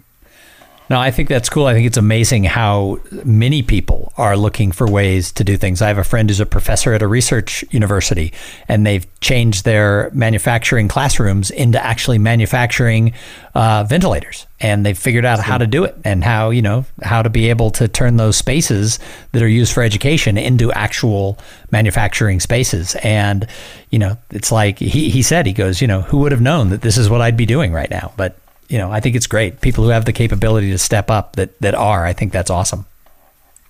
[0.89, 1.65] No, I think that's cool.
[1.65, 5.81] I think it's amazing how many people are looking for ways to do things.
[5.81, 8.33] I have a friend who's a professor at a research university,
[8.69, 13.11] and they've changed their manufacturing classrooms into actually manufacturing
[13.53, 17.21] uh, ventilators, and they've figured out how to do it and how you know how
[17.21, 18.97] to be able to turn those spaces
[19.33, 21.37] that are used for education into actual
[21.69, 22.95] manufacturing spaces.
[23.03, 23.45] And
[23.89, 26.69] you know, it's like he he said, he goes, you know, who would have known
[26.69, 29.27] that this is what I'd be doing right now, but you know, I think it's
[29.27, 29.61] great.
[29.61, 32.85] People who have the capability to step up that that are, I think that's awesome.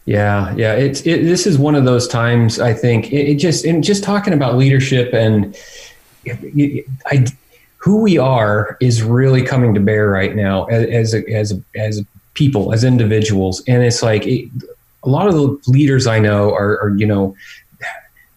[0.06, 0.74] Yeah, yeah.
[0.74, 2.60] It's it, this is one of those times.
[2.60, 5.56] I think it, it just and just talking about leadership and
[7.06, 7.26] I,
[7.78, 12.74] who we are is really coming to bear right now as as as, as people
[12.74, 14.50] as individuals, and it's like it,
[15.04, 17.36] a lot of the leaders I know are, are you know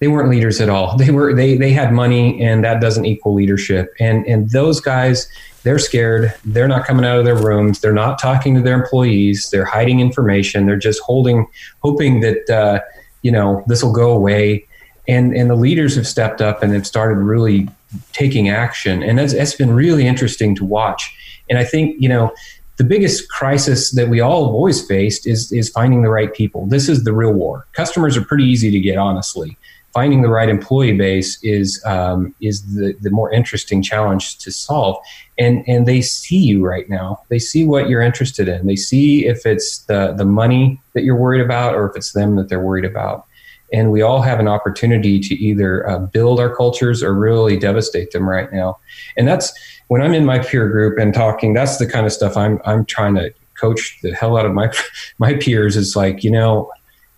[0.01, 0.97] they weren't leaders at all.
[0.97, 3.95] They were they they had money, and that doesn't equal leadership.
[4.01, 5.29] And and those guys
[5.63, 6.35] they're scared.
[6.45, 7.81] They're not coming out of their rooms.
[7.81, 9.51] They're not talking to their employees.
[9.51, 10.67] They're hiding information.
[10.67, 11.47] They're just holding,
[11.83, 12.81] hoping that uh,
[13.23, 14.67] you know this will go away.
[15.09, 17.69] And and the leaders have stepped up and have started really
[18.13, 19.03] taking action.
[19.03, 21.15] And that's that's been really interesting to watch.
[21.49, 22.33] And I think you know
[22.77, 26.67] the biggest crisis that we all have always faced is is finding the right people.
[26.67, 27.67] This is the real war.
[27.73, 29.59] Customers are pretty easy to get, honestly.
[29.93, 34.97] Finding the right employee base is um, is the, the more interesting challenge to solve.
[35.39, 37.23] And and they see you right now.
[37.29, 38.67] They see what you're interested in.
[38.67, 42.37] They see if it's the the money that you're worried about or if it's them
[42.37, 43.27] that they're worried about
[43.73, 48.11] and we all have an opportunity to either uh, build our cultures or really devastate
[48.13, 48.79] them right now
[49.17, 49.53] and that's
[49.89, 52.85] when i'm in my peer group and talking that's the kind of stuff i'm i'm
[52.85, 54.71] trying to coach the hell out of my
[55.19, 56.71] my peers it's like you know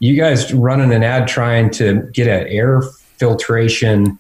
[0.03, 2.83] you guys running an ad trying to get an air
[3.19, 4.19] filtration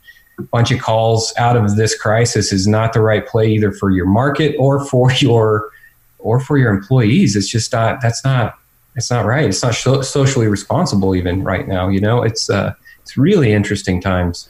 [0.50, 4.06] bunch of calls out of this crisis is not the right play either for your
[4.06, 5.70] market or for your
[6.18, 8.58] or for your employees it's just not that's not
[8.96, 9.46] it's not right.
[9.46, 11.88] It's not socially responsible even right now.
[11.88, 14.48] You know, it's uh, it's really interesting times.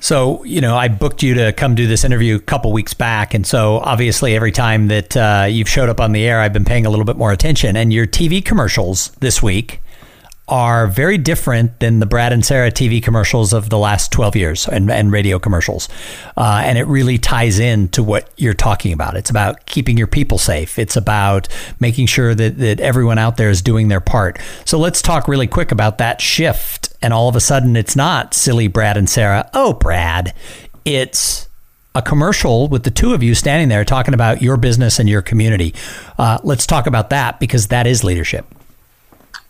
[0.00, 3.32] So, you know, I booked you to come do this interview a couple weeks back.
[3.32, 6.64] And so, obviously, every time that uh, you've showed up on the air, I've been
[6.64, 7.76] paying a little bit more attention.
[7.76, 9.80] And your TV commercials this week
[10.46, 14.68] are very different than the Brad and Sarah TV commercials of the last 12 years
[14.68, 15.88] and, and radio commercials.
[16.36, 19.16] Uh, and it really ties in to what you're talking about.
[19.16, 21.48] It's about keeping your people safe, it's about
[21.80, 24.38] making sure that, that everyone out there is doing their part.
[24.66, 26.90] So let's talk really quick about that shift.
[27.00, 29.48] And all of a sudden, it's not silly Brad and Sarah.
[29.54, 30.34] Oh, Brad.
[30.84, 31.48] It's
[31.94, 35.22] a commercial with the two of you standing there talking about your business and your
[35.22, 35.74] community.
[36.18, 38.46] Uh, let's talk about that because that is leadership.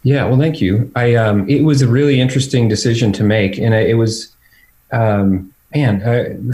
[0.05, 0.93] Yeah, well, thank you.
[0.95, 4.33] I um, it was a really interesting decision to make, and it was,
[4.93, 6.53] um, man,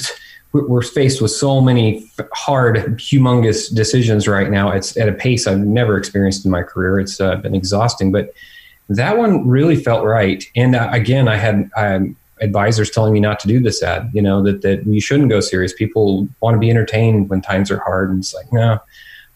[0.52, 4.70] we're faced with so many hard, humongous decisions right now.
[4.70, 7.00] It's at a pace I've never experienced in my career.
[7.00, 8.32] It's uh, been exhausting, but
[8.88, 10.44] that one really felt right.
[10.54, 14.10] And uh, again, I had um, advisors telling me not to do this ad.
[14.12, 15.72] You know that that we shouldn't go serious.
[15.72, 18.78] People want to be entertained when times are hard, and it's like, no,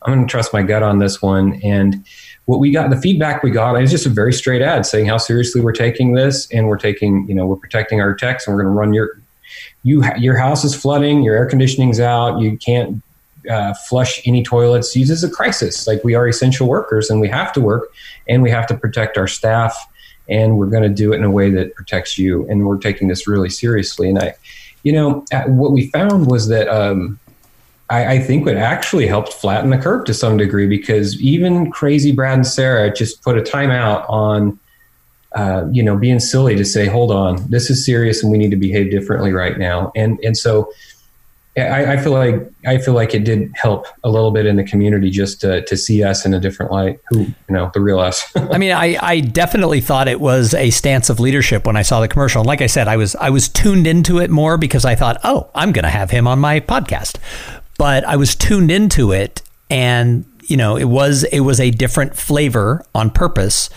[0.03, 1.61] I'm going to trust my gut on this one.
[1.65, 2.05] And
[2.47, 5.17] what we got, the feedback we got, was just a very straight ad saying how
[5.17, 8.63] seriously we're taking this, and we're taking, you know, we're protecting our techs, and we're
[8.63, 9.19] going to run your,
[9.83, 13.03] you, your house is flooding, your air conditioning's out, you can't
[13.51, 14.95] uh, flush any toilets.
[14.95, 15.87] Use as a crisis.
[15.87, 17.93] Like we are essential workers, and we have to work,
[18.29, 19.75] and we have to protect our staff,
[20.29, 23.09] and we're going to do it in a way that protects you, and we're taking
[23.09, 24.09] this really seriously.
[24.09, 24.35] And I,
[24.83, 26.69] you know, what we found was that.
[26.69, 27.19] Um,
[27.91, 32.13] I, I, think it actually helped flatten the curve to some degree because even crazy
[32.13, 34.59] Brad and Sarah just put a timeout on,
[35.35, 38.51] uh, you know, being silly to say, hold on, this is serious and we need
[38.51, 39.93] to behave differently right now.
[39.95, 40.73] And and so
[41.57, 44.65] I, I, feel like I feel like it did help a little bit in the
[44.65, 46.99] community just to, to see us in a different light.
[47.11, 48.25] Who you know the real us.
[48.37, 52.01] I mean, I, I definitely thought it was a stance of leadership when I saw
[52.01, 52.41] the commercial.
[52.41, 55.21] And like I said, I was I was tuned into it more because I thought,
[55.23, 57.19] oh, I'm going to have him on my podcast
[57.85, 62.17] but I was tuned into it and you know it was it was a different
[62.17, 63.69] flavor on purpose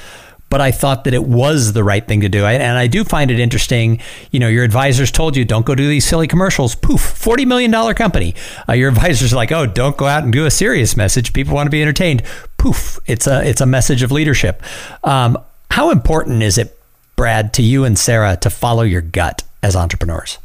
[0.50, 2.46] but I thought that it was the right thing to do.
[2.46, 4.00] And I do find it interesting.
[4.32, 6.74] You know, your advisors told you don't go do these silly commercials.
[6.74, 8.34] Poof, forty million dollar company.
[8.70, 11.34] Uh, your advisors are like, oh, don't go out and do a serious message.
[11.34, 12.24] People want to be entertained.
[12.58, 14.64] Poof, it's a it's a message of leadership.
[15.04, 15.38] Um,
[15.70, 16.80] how important is it,
[17.18, 20.38] Brad, to you and Sarah to follow your gut as entrepreneurs?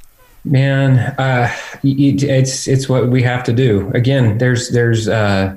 [0.44, 3.90] Man, uh, it's it's what we have to do.
[3.94, 5.57] Again, there's there's uh,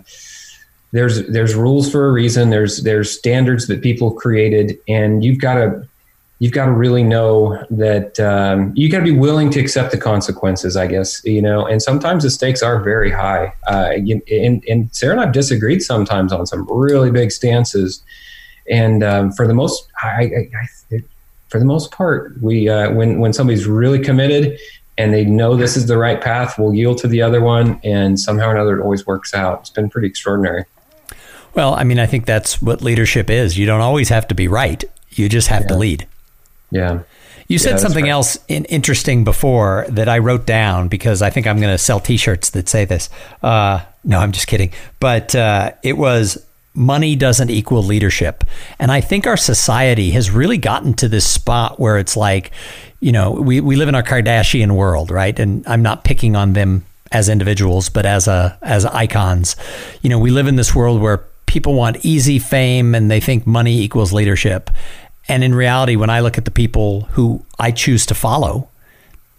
[0.92, 2.52] there's there's rules for a reason.
[2.52, 5.88] There's there's standards that people created, and you've got to
[6.38, 9.98] you've got to really know that um, you got to be willing to accept the
[9.98, 10.78] consequences.
[10.78, 13.54] I guess you know, and sometimes the stakes are very high.
[13.68, 13.92] Uh,
[14.30, 18.04] and, and Sarah and I've disagreed sometimes on some really big stances,
[18.70, 20.50] and um, for the most, I, I,
[20.94, 21.04] I
[21.56, 24.60] for the most part, we uh, when when somebody's really committed
[24.98, 28.20] and they know this is the right path, we'll yield to the other one, and
[28.20, 29.62] somehow or another, it always works out.
[29.62, 30.66] It's been pretty extraordinary.
[31.54, 33.58] Well, I mean, I think that's what leadership is.
[33.58, 35.68] You don't always have to be right; you just have yeah.
[35.70, 36.08] to lead.
[36.72, 37.00] Yeah.
[37.48, 38.12] You said yeah, something right.
[38.12, 42.02] else in, interesting before that I wrote down because I think I'm going to sell
[42.02, 43.10] T-shirts that say this.
[43.42, 44.74] Uh, no, I'm just kidding.
[45.00, 46.45] But uh, it was
[46.76, 48.44] money doesn't equal leadership.
[48.80, 52.52] And I think our society has really gotten to this spot where it's like,
[53.00, 55.38] you know, we, we live in our Kardashian world, right?
[55.40, 59.56] And I'm not picking on them as individuals, but as a as icons.
[60.02, 63.48] You know, we live in this world where people want easy fame and they think
[63.48, 64.70] money equals leadership.
[65.28, 68.70] And in reality, when I look at the people who I choose to follow,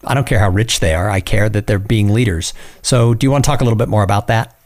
[0.05, 1.11] I don't care how rich they are.
[1.11, 2.55] I care that they're being leaders.
[2.83, 4.59] So, do you want to talk a little bit more about that?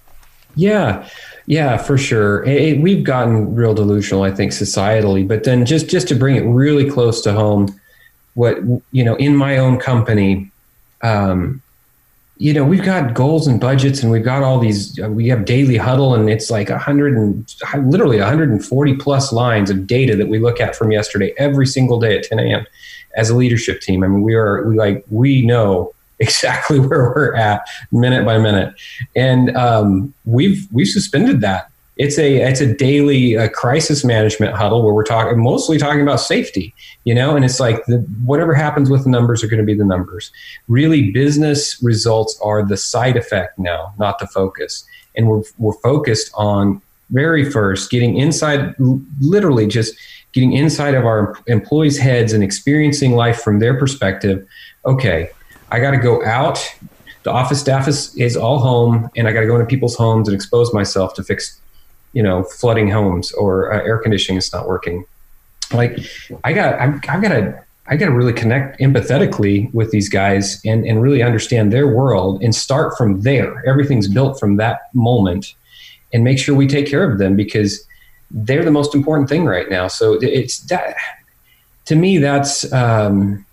[0.54, 1.08] Yeah.
[1.50, 2.44] Yeah, for sure.
[2.44, 5.26] It, we've gotten real delusional, I think, societally.
[5.26, 7.74] But then, just just to bring it really close to home,
[8.34, 8.58] what
[8.92, 10.48] you know, in my own company,
[11.02, 11.60] um,
[12.36, 14.96] you know, we've got goals and budgets, and we've got all these.
[15.00, 19.70] Uh, we have daily huddle, and it's like a hundred and literally 140 plus lines
[19.70, 22.64] of data that we look at from yesterday every single day at 10 a.m.
[23.16, 27.34] As a leadership team, I mean, we are we like we know exactly where we're
[27.34, 28.74] at minute by minute,
[29.16, 31.70] and um, we've we've suspended that.
[31.96, 36.20] It's a it's a daily uh, crisis management huddle where we're talking mostly talking about
[36.20, 37.36] safety you know?
[37.36, 40.30] And it's like the, whatever happens with the numbers are going to be the numbers.
[40.68, 44.84] Really business results are the side effect now not the focus.
[45.16, 48.74] And we're, we're focused on very first getting inside
[49.20, 49.96] literally just
[50.32, 54.46] getting inside of our employees heads and experiencing life from their perspective.
[54.86, 55.30] Okay
[55.70, 56.58] i got to go out.
[57.22, 60.28] The office staff is, is all home and i got to go into people's homes
[60.28, 61.60] and expose myself to fix
[62.12, 65.04] you know flooding homes or uh, air conditioning is not working.
[65.72, 65.98] Like
[66.44, 70.60] i got i've, I've got to i got to really connect empathetically with these guys
[70.64, 73.62] and and really understand their world and start from there.
[73.66, 75.54] Everything's built from that moment
[76.12, 77.86] and make sure we take care of them because
[78.30, 79.88] they're the most important thing right now.
[79.88, 80.96] So it's that
[81.86, 83.44] to me that's um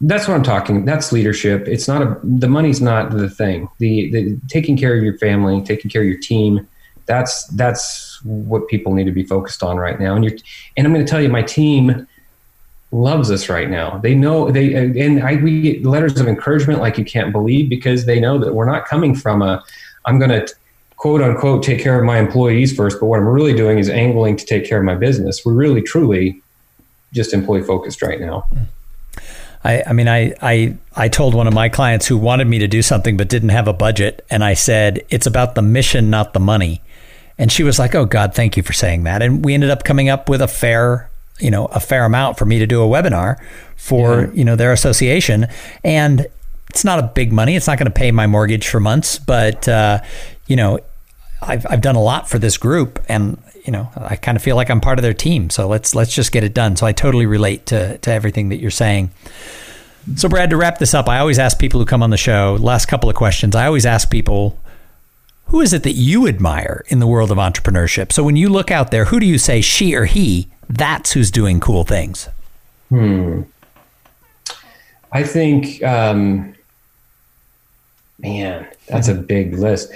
[0.00, 0.84] that's what I'm talking.
[0.84, 1.66] That's leadership.
[1.66, 3.68] It's not a the money's not the thing.
[3.78, 6.68] The the taking care of your family, taking care of your team,
[7.06, 10.14] that's that's what people need to be focused on right now.
[10.14, 10.36] And you
[10.76, 12.06] and I'm going to tell you, my team
[12.92, 13.98] loves us right now.
[13.98, 18.04] They know they and I we get letters of encouragement like you can't believe because
[18.04, 19.62] they know that we're not coming from a
[20.04, 20.46] I'm going to
[20.96, 24.36] quote unquote take care of my employees first, but what I'm really doing is angling
[24.36, 25.44] to take care of my business.
[25.44, 26.42] We're really truly
[27.12, 28.46] just employee focused right now.
[29.66, 32.68] I, I mean, I, I, I told one of my clients who wanted me to
[32.68, 36.34] do something but didn't have a budget, and I said, it's about the mission, not
[36.34, 36.82] the money.
[37.36, 39.84] And she was like, "Oh God, thank you for saying that." And we ended up
[39.84, 42.86] coming up with a fair, you know, a fair amount for me to do a
[42.86, 43.38] webinar
[43.76, 44.30] for yeah.
[44.32, 45.46] you know their association,
[45.84, 46.26] and
[46.70, 47.54] it's not a big money.
[47.54, 50.00] It's not going to pay my mortgage for months, but uh,
[50.46, 50.78] you know,
[51.42, 53.36] I've I've done a lot for this group, and
[53.66, 55.50] you know, I kind of feel like I'm part of their team.
[55.50, 56.76] So let's let's just get it done.
[56.76, 59.10] So I totally relate to to everything that you're saying.
[60.14, 62.56] So Brad, to wrap this up, I always ask people who come on the show.
[62.60, 63.56] Last couple of questions.
[63.56, 64.58] I always ask people
[65.46, 68.12] who is it that you admire in the world of entrepreneurship?
[68.12, 71.30] So when you look out there, who do you say she or he, that's who's
[71.30, 72.28] doing cool things?
[72.88, 73.42] Hmm.
[75.12, 76.54] I think, um,
[78.18, 79.92] man, that's a big list.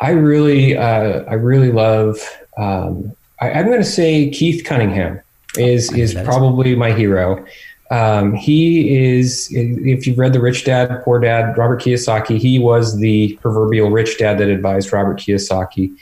[0.00, 2.18] I really, uh, I really love.
[2.56, 5.20] Um, I, am going to say Keith Cunningham
[5.56, 7.44] is is probably my hero.
[7.90, 12.98] Um, he is, if you've read The Rich Dad, Poor Dad, Robert Kiyosaki, he was
[12.98, 15.94] the proverbial rich dad that advised Robert Kiyosaki.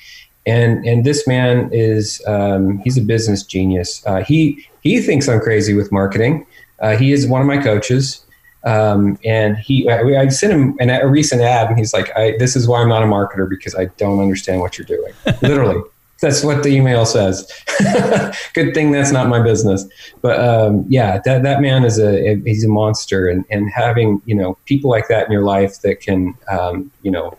[0.47, 4.03] And, and this man is, um, he's a business genius.
[4.07, 6.47] Uh, he, he thinks I'm crazy with marketing.
[6.81, 8.25] Uh, he is one of my coaches.
[8.65, 12.57] Um, and he, I, I, sent him an, a recent ad and he's like, this
[12.57, 15.13] is why I'm not a marketer because I don't understand what you're doing.
[15.43, 15.83] Literally
[16.25, 17.47] that's what the email says.
[18.55, 19.85] Good thing that's not my business.
[20.23, 24.35] But um, yeah, that that man is a he's a monster, and and having you
[24.35, 27.37] know people like that in your life that can um, you know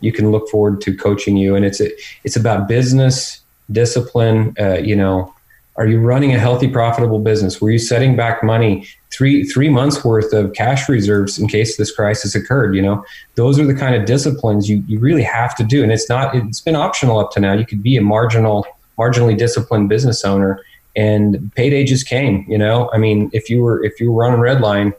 [0.00, 1.90] you can look forward to coaching you, and it's a,
[2.24, 4.54] it's about business discipline.
[4.58, 5.32] Uh, you know,
[5.76, 7.60] are you running a healthy, profitable business?
[7.60, 11.94] Were you setting back money three three months worth of cash reserves in case this
[11.94, 12.74] crisis occurred?
[12.74, 13.04] You know,
[13.34, 15.82] those are the kind of disciplines you, you really have to do.
[15.82, 17.52] And it's not it's been optional up to now.
[17.52, 18.66] You could be a marginal,
[18.98, 20.60] marginally disciplined business owner,
[20.96, 22.44] and payday just came.
[22.48, 24.92] You know, I mean, if you were if you were running Redline,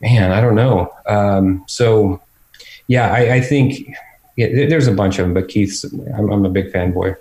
[0.00, 0.92] man, I don't know.
[1.06, 2.20] Um, so,
[2.88, 3.94] yeah, I, I think
[4.36, 7.16] yeah, there's a bunch of them, but Keith's I'm, I'm a big fanboy.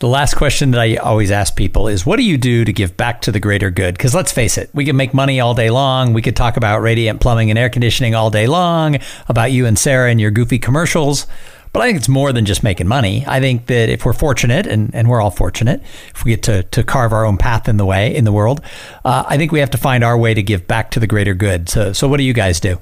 [0.00, 2.96] The last question that I always ask people is what do you do to give
[2.96, 3.96] back to the greater good?
[3.96, 6.12] Because let's face it, we can make money all day long.
[6.12, 9.78] We could talk about radiant plumbing and air conditioning all day long, about you and
[9.78, 11.28] Sarah and your goofy commercials.
[11.72, 13.24] But I think it's more than just making money.
[13.26, 15.80] I think that if we're fortunate, and, and we're all fortunate,
[16.14, 18.60] if we get to, to carve our own path in the way in the world,
[19.04, 21.34] uh, I think we have to find our way to give back to the greater
[21.34, 21.68] good.
[21.68, 22.80] So, so what do you guys do?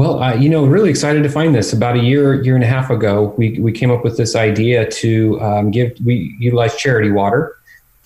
[0.00, 1.74] Well, uh, you know, really excited to find this.
[1.74, 4.90] About a year, year and a half ago, we, we came up with this idea
[4.92, 7.58] to um, give, we utilize charity water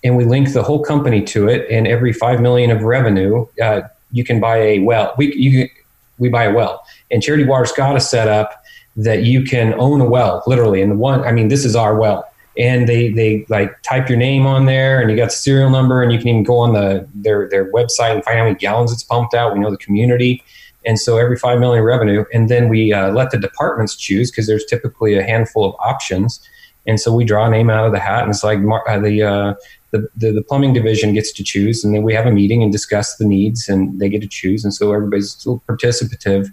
[0.03, 1.65] and we link the whole company to it.
[1.71, 5.13] And every 5 million of revenue, uh, you can buy a well.
[5.17, 5.69] We, you,
[6.17, 6.85] we buy a well.
[7.11, 8.61] And charity water's got a setup
[8.97, 10.81] that you can own a well, literally.
[10.81, 12.29] And the one, I mean, this is our well.
[12.57, 16.03] And they, they like type your name on there and you got the serial number
[16.03, 18.91] and you can even go on the, their, their website and find how many gallons
[18.91, 19.53] it's pumped out.
[19.53, 20.43] We know the community
[20.85, 24.47] and so every 5 million revenue and then we uh, let the departments choose because
[24.47, 26.39] there's typically a handful of options
[26.87, 29.23] and so we draw a name out of the hat and it's like uh, the,
[29.23, 29.53] uh,
[29.91, 32.71] the, the, the plumbing division gets to choose and then we have a meeting and
[32.71, 36.51] discuss the needs and they get to choose and so everybody's still participative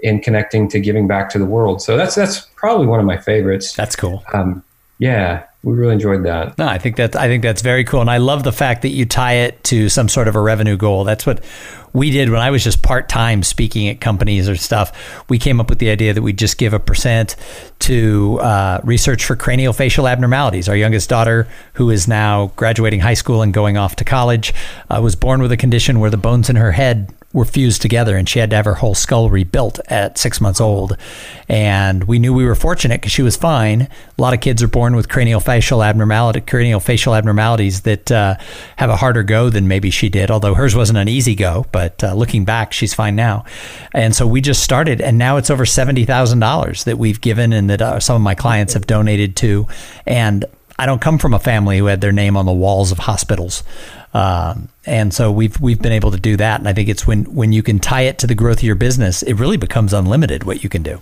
[0.00, 1.80] in connecting to giving back to the world.
[1.82, 3.72] So that's that's probably one of my favorites.
[3.72, 4.22] That's cool.
[4.32, 4.62] Um,
[4.98, 6.56] yeah, we really enjoyed that.
[6.58, 8.90] No, I think that I think that's very cool, and I love the fact that
[8.90, 11.02] you tie it to some sort of a revenue goal.
[11.02, 11.42] That's what
[11.92, 15.24] we did when I was just part time speaking at companies or stuff.
[15.28, 17.34] We came up with the idea that we'd just give a percent
[17.80, 20.68] to uh, research for craniofacial abnormalities.
[20.68, 24.54] Our youngest daughter, who is now graduating high school and going off to college,
[24.88, 28.16] uh, was born with a condition where the bones in her head were fused together
[28.16, 30.96] and she had to have her whole skull rebuilt at six months old.
[31.48, 33.82] And we knew we were fortunate because she was fine.
[33.82, 38.36] A lot of kids are born with cranial craniofacial abnormality, craniofacial abnormalities that uh,
[38.76, 41.66] have a harder go than maybe she did, although hers wasn't an easy go.
[41.72, 43.44] But uh, looking back, she's fine now.
[43.92, 47.82] And so we just started, and now it's over $70,000 that we've given and that
[47.82, 49.66] uh, some of my clients have donated to.
[50.06, 50.44] And
[50.78, 53.62] I don't come from a family who had their name on the walls of hospitals.
[54.14, 57.24] Um, and so we've we've been able to do that, and I think it's when
[57.34, 60.44] when you can tie it to the growth of your business, it really becomes unlimited
[60.44, 61.00] what you can do.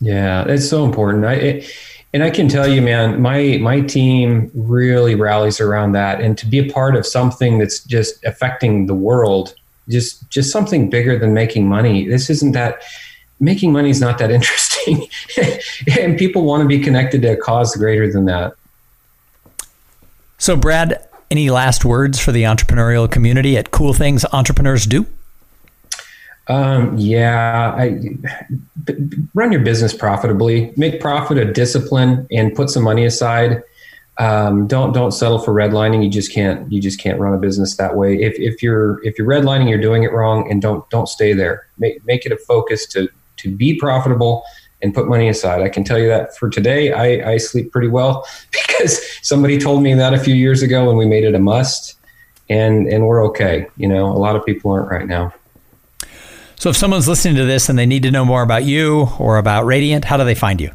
[0.00, 1.24] Yeah, it's so important.
[1.24, 1.72] I, it,
[2.12, 6.46] and I can tell you, man, my my team really rallies around that, and to
[6.46, 9.54] be a part of something that's just affecting the world,
[9.88, 12.08] just just something bigger than making money.
[12.08, 12.82] This isn't that
[13.38, 15.06] making money is not that interesting,
[16.00, 18.54] and people want to be connected to a cause greater than that.
[20.40, 25.04] So, Brad, any last words for the entrepreneurial community at Cool Things Entrepreneurs Do?
[26.48, 28.00] Um, yeah, I,
[29.34, 30.72] run your business profitably.
[30.78, 33.62] Make profit a discipline, and put some money aside.
[34.16, 36.02] Um, don't don't settle for redlining.
[36.02, 38.14] You just can't you just can't run a business that way.
[38.14, 41.66] If, if you're if you're redlining, you're doing it wrong, and don't don't stay there.
[41.76, 44.42] Make make it a focus to to be profitable
[44.82, 45.62] and put money aside.
[45.62, 49.82] I can tell you that for today, I, I sleep pretty well because somebody told
[49.82, 51.96] me that a few years ago and we made it a must
[52.48, 53.66] and, and we're okay.
[53.76, 55.32] You know, a lot of people aren't right now.
[56.56, 59.38] So if someone's listening to this and they need to know more about you or
[59.38, 60.70] about Radiant, how do they find you?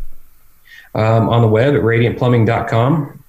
[0.96, 3.24] Um, on the web at radiantplumbing.com.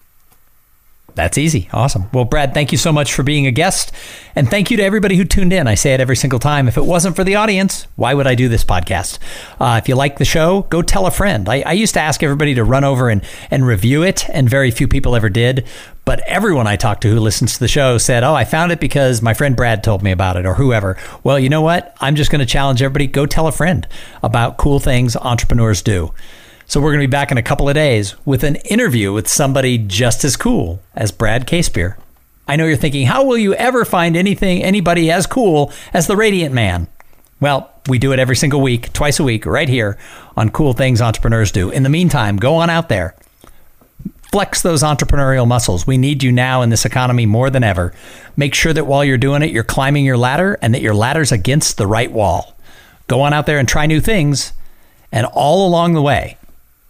[1.16, 1.70] That's easy.
[1.72, 2.10] Awesome.
[2.12, 3.90] Well, Brad, thank you so much for being a guest.
[4.34, 5.66] And thank you to everybody who tuned in.
[5.66, 6.68] I say it every single time.
[6.68, 9.18] If it wasn't for the audience, why would I do this podcast?
[9.58, 11.48] Uh, if you like the show, go tell a friend.
[11.48, 14.70] I, I used to ask everybody to run over and, and review it, and very
[14.70, 15.66] few people ever did.
[16.04, 18.78] But everyone I talked to who listens to the show said, Oh, I found it
[18.78, 20.98] because my friend Brad told me about it, or whoever.
[21.24, 21.96] Well, you know what?
[21.98, 23.88] I'm just going to challenge everybody go tell a friend
[24.22, 26.12] about cool things entrepreneurs do.
[26.68, 29.28] So we're going to be back in a couple of days with an interview with
[29.28, 31.96] somebody just as cool as Brad Casebier.
[32.48, 36.16] I know you're thinking, how will you ever find anything, anybody as cool as the
[36.16, 36.88] Radiant Man?
[37.38, 39.96] Well, we do it every single week, twice a week, right here
[40.36, 41.70] on Cool Things Entrepreneurs Do.
[41.70, 43.14] In the meantime, go on out there.
[44.32, 45.86] Flex those entrepreneurial muscles.
[45.86, 47.94] We need you now in this economy more than ever.
[48.36, 51.30] Make sure that while you're doing it, you're climbing your ladder and that your ladder's
[51.30, 52.56] against the right wall.
[53.06, 54.52] Go on out there and try new things.
[55.12, 56.38] And all along the way,